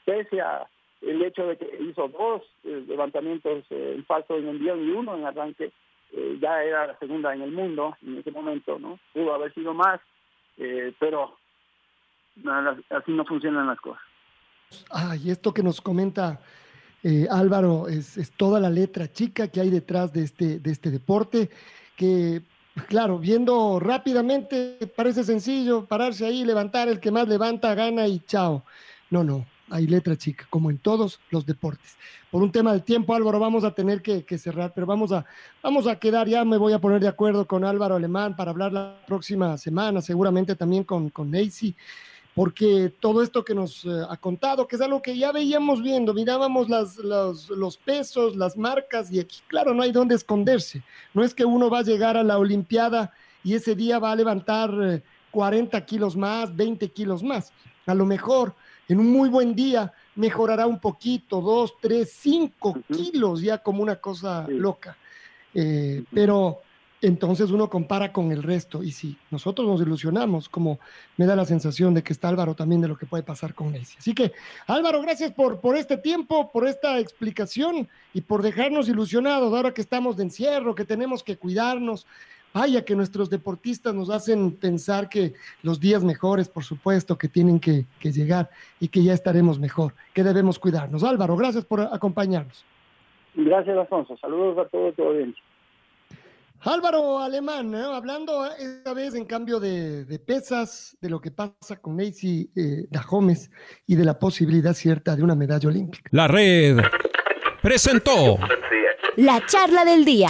Pese 0.07 0.41
a 0.41 0.67
el 1.03 1.23
hecho 1.23 1.47
de 1.47 1.59
que 1.59 1.79
hizo 1.83 2.09
dos 2.09 2.43
levantamientos 2.63 3.65
en 3.69 4.03
falso 4.07 4.39
en 4.39 4.49
envío 4.49 4.75
y 4.77 4.91
uno 4.91 5.17
en 5.17 5.27
arranque, 5.27 5.71
ya 6.41 6.65
era 6.65 6.87
la 6.87 6.99
segunda 6.99 7.35
en 7.35 7.43
el 7.43 7.53
mundo 7.53 7.95
en 8.01 8.17
ese 8.17 8.31
momento, 8.31 8.79
¿no? 8.79 8.99
Pudo 9.13 9.35
haber 9.35 9.53
sido 9.53 9.75
más, 9.75 10.01
pero 10.99 11.37
así 12.89 13.13
no 13.13 13.27
funcionan 13.27 13.67
las 13.67 13.81
cosas. 13.81 14.04
Ah, 14.91 15.17
y 15.17 15.31
esto 15.31 15.53
que 15.53 15.63
nos 15.63 15.81
comenta 15.81 16.41
eh, 17.03 17.27
Álvaro 17.31 17.87
es, 17.89 18.19
toda 18.37 18.59
la 18.59 18.71
letra 18.71 19.13
chica 19.13 19.49
que 19.49 19.61
hay 19.61 19.71
detrás 19.71 20.13
de 20.13 20.25
este, 20.25 20.59
de 20.59 20.71
este 20.71 20.91
deporte, 20.91 21.51
que 21.97 22.43
claro, 22.89 23.19
viendo 23.19 23.79
rápidamente 23.79 24.79
parece 24.97 25.23
sencillo, 25.23 25.85
pararse 25.85 26.27
ahí, 26.27 26.45
levantar, 26.45 26.89
el 26.89 27.01
que 27.01 27.11
más 27.11 27.29
levanta, 27.29 27.75
gana 27.75 28.09
y 28.09 28.21
chao. 28.21 28.65
No, 29.11 29.23
no, 29.23 29.47
hay 29.71 29.87
letra 29.87 30.17
chica, 30.17 30.47
como 30.51 30.71
en 30.71 30.79
todos 30.79 31.21
los 31.31 31.45
deportes. 31.45 31.97
Por 32.31 32.43
un 32.43 32.51
tema 32.51 32.73
de 32.73 32.81
tiempo, 32.81 33.15
Álvaro, 33.15 33.39
vamos 33.39 33.65
a 33.65 33.73
tener 33.73 34.03
que, 34.03 34.39
cerrar, 34.39 34.73
pero 34.75 34.87
vamos 34.87 35.13
a, 35.13 35.25
vamos 35.63 35.87
a 35.87 35.97
quedar, 35.97 36.27
ya 36.27 36.45
me 36.45 36.57
voy 36.57 36.73
a 36.73 36.81
poner 36.81 37.01
de 37.01 37.09
acuerdo 37.09 37.47
con 37.47 37.65
Álvaro 37.65 37.97
Alemán 37.97 38.35
para 38.35 38.51
hablar 38.51 38.73
la 38.73 38.97
próxima 39.07 39.57
semana, 39.59 40.01
seguramente 40.01 40.57
también 40.57 40.85
con, 40.85 41.11
con 41.11 41.31
porque 42.35 42.93
todo 43.01 43.23
esto 43.23 43.45
que 43.45 43.55
nos 43.55 43.85
eh, 43.85 43.91
ha 44.09 44.17
contado, 44.17 44.67
que 44.67 44.77
es 44.77 44.83
algo 44.83 45.01
que 45.01 45.17
ya 45.17 45.31
veíamos 45.31 45.83
viendo, 45.83 46.13
mirábamos 46.13 46.69
las, 46.69 46.97
los, 46.97 47.77
pesos, 47.77 48.35
las 48.35 48.57
marcas, 48.57 49.11
y 49.13 49.21
aquí, 49.21 49.39
claro, 49.47 49.73
no 49.73 49.83
hay 49.83 49.93
dónde 49.93 50.17
esconderse. 50.17 50.83
No 51.13 51.23
es 51.23 51.33
que 51.33 51.45
uno 51.45 51.71
va 51.71 51.79
a 51.79 51.85
llegar 51.85 52.17
a 52.17 52.25
la 52.25 52.39
Olimpiada 52.39 53.13
y 53.45 53.55
ese 53.55 53.77
día 53.77 54.01
va 54.01 54.11
a 54.11 54.17
levantar 54.17 55.03
40 55.31 55.79
eh, 55.79 55.85
kilos 55.85 56.17
más, 56.17 56.55
20 56.55 56.89
kilos 56.91 57.23
más. 57.23 57.53
A 57.87 57.95
lo 57.95 58.05
mejor 58.05 58.55
en 58.89 58.99
un 58.99 59.13
muy 59.13 59.29
buen 59.29 59.55
día 59.55 59.93
mejorará 60.17 60.67
un 60.67 60.81
poquito, 60.81 61.41
dos, 61.41 61.75
tres, 61.81 62.13
cinco 62.19 62.77
kilos, 62.93 63.43
ya 63.43 63.59
como 63.59 63.83
una 63.83 63.97
cosa 63.97 64.47
loca. 64.49 64.97
Eh, 65.55 66.03
pero 66.13 66.63
entonces 67.07 67.51
uno 67.51 67.69
compara 67.69 68.13
con 68.13 68.33
el 68.33 68.43
resto. 68.43 68.83
Y 68.83 68.91
si 68.91 69.17
nosotros 69.31 69.69
nos 69.69 69.81
ilusionamos, 69.81 70.49
como 70.49 70.79
me 71.17 71.27
da 71.27 71.37
la 71.37 71.45
sensación 71.45 71.93
de 71.93 72.03
que 72.03 72.13
está 72.13 72.29
Álvaro 72.29 72.55
también 72.55 72.81
de 72.81 72.89
lo 72.89 72.97
que 72.97 73.07
puede 73.07 73.23
pasar 73.23 73.55
con 73.55 73.73
Messi. 73.73 73.97
Así 73.99 74.15
que, 74.15 74.33
Álvaro, 74.67 75.03
gracias 75.03 75.33
por, 75.33 75.61
por 75.61 75.77
este 75.77 75.97
tiempo, 75.99 76.51
por 76.51 76.67
esta 76.67 76.99
explicación 76.99 77.89
y 78.15 78.23
por 78.23 78.43
dejarnos 78.43 78.89
ilusionados 78.89 79.53
ahora 79.53 79.75
que 79.75 79.83
estamos 79.83 80.17
de 80.17 80.25
encierro, 80.25 80.75
que 80.75 80.85
tenemos 80.85 81.23
que 81.23 81.37
cuidarnos. 81.37 82.07
Vaya 82.55 82.85
que 82.85 82.95
nuestros 82.95 83.29
deportistas 83.29 83.95
nos 83.95 84.11
hacen 84.11 84.53
pensar 84.53 85.09
que 85.09 85.35
los 85.63 85.81
días 85.81 86.05
mejores, 86.05 86.49
por 86.49 86.63
supuesto, 86.63 87.19
que 87.19 87.29
tienen 87.29 87.59
que, 87.59 87.85
que 87.99 88.13
llegar 88.13 88.49
y 88.79 88.89
que 88.89 89.03
ya 89.03 89.13
estaremos 89.13 89.59
mejor, 89.59 89.93
que 90.15 90.23
debemos 90.23 90.59
cuidarnos. 90.59 91.03
Álvaro, 91.03 91.37
gracias 91.37 91.65
por 91.65 91.81
acompañarnos. 91.81 92.65
Gracias, 93.35 93.77
Alfonso. 93.77 94.17
Saludos 94.17 94.59
a 94.59 94.69
todos, 94.69 94.95
todo 94.95 95.13
bien. 95.13 95.35
Álvaro 96.65 97.19
Alemán, 97.19 97.75
hablando 97.75 98.47
esta 98.47 98.95
vez 98.95 99.15
en 99.15 99.27
cambio 99.27 99.61
de, 99.61 100.19
pesas, 100.27 100.97
de 100.99 101.11
lo 101.11 101.21
que 101.21 101.31
pasa 101.31 101.77
con 101.81 101.95
Macy 101.95 102.51
eh, 102.57 102.87
Dahomes 102.91 103.51
y 103.87 103.95
de 103.97 104.05
la 104.05 104.19
posibilidad 104.19 104.73
cierta 104.73 105.15
de 105.15 105.23
una 105.23 105.35
medalla 105.35 105.69
olímpica. 105.69 106.09
La 106.11 106.27
red 106.27 106.79
presentó 107.61 108.39
la 109.17 109.45
charla 109.45 109.85
del 109.85 110.07
día. 110.07 110.29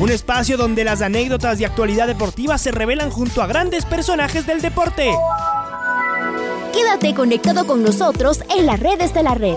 Un 0.00 0.10
espacio 0.10 0.56
donde 0.56 0.84
las 0.84 1.02
anécdotas 1.02 1.58
de 1.58 1.66
actualidad 1.66 2.06
deportiva 2.06 2.56
se 2.56 2.70
revelan 2.70 3.10
junto 3.10 3.42
a 3.42 3.48
grandes 3.48 3.84
personajes 3.84 4.46
del 4.46 4.60
deporte. 4.60 5.10
Quédate 6.72 7.12
conectado 7.14 7.66
con 7.66 7.82
nosotros 7.82 8.42
en 8.56 8.66
las 8.66 8.78
redes 8.78 9.12
de 9.12 9.22
la 9.24 9.34
red. 9.34 9.56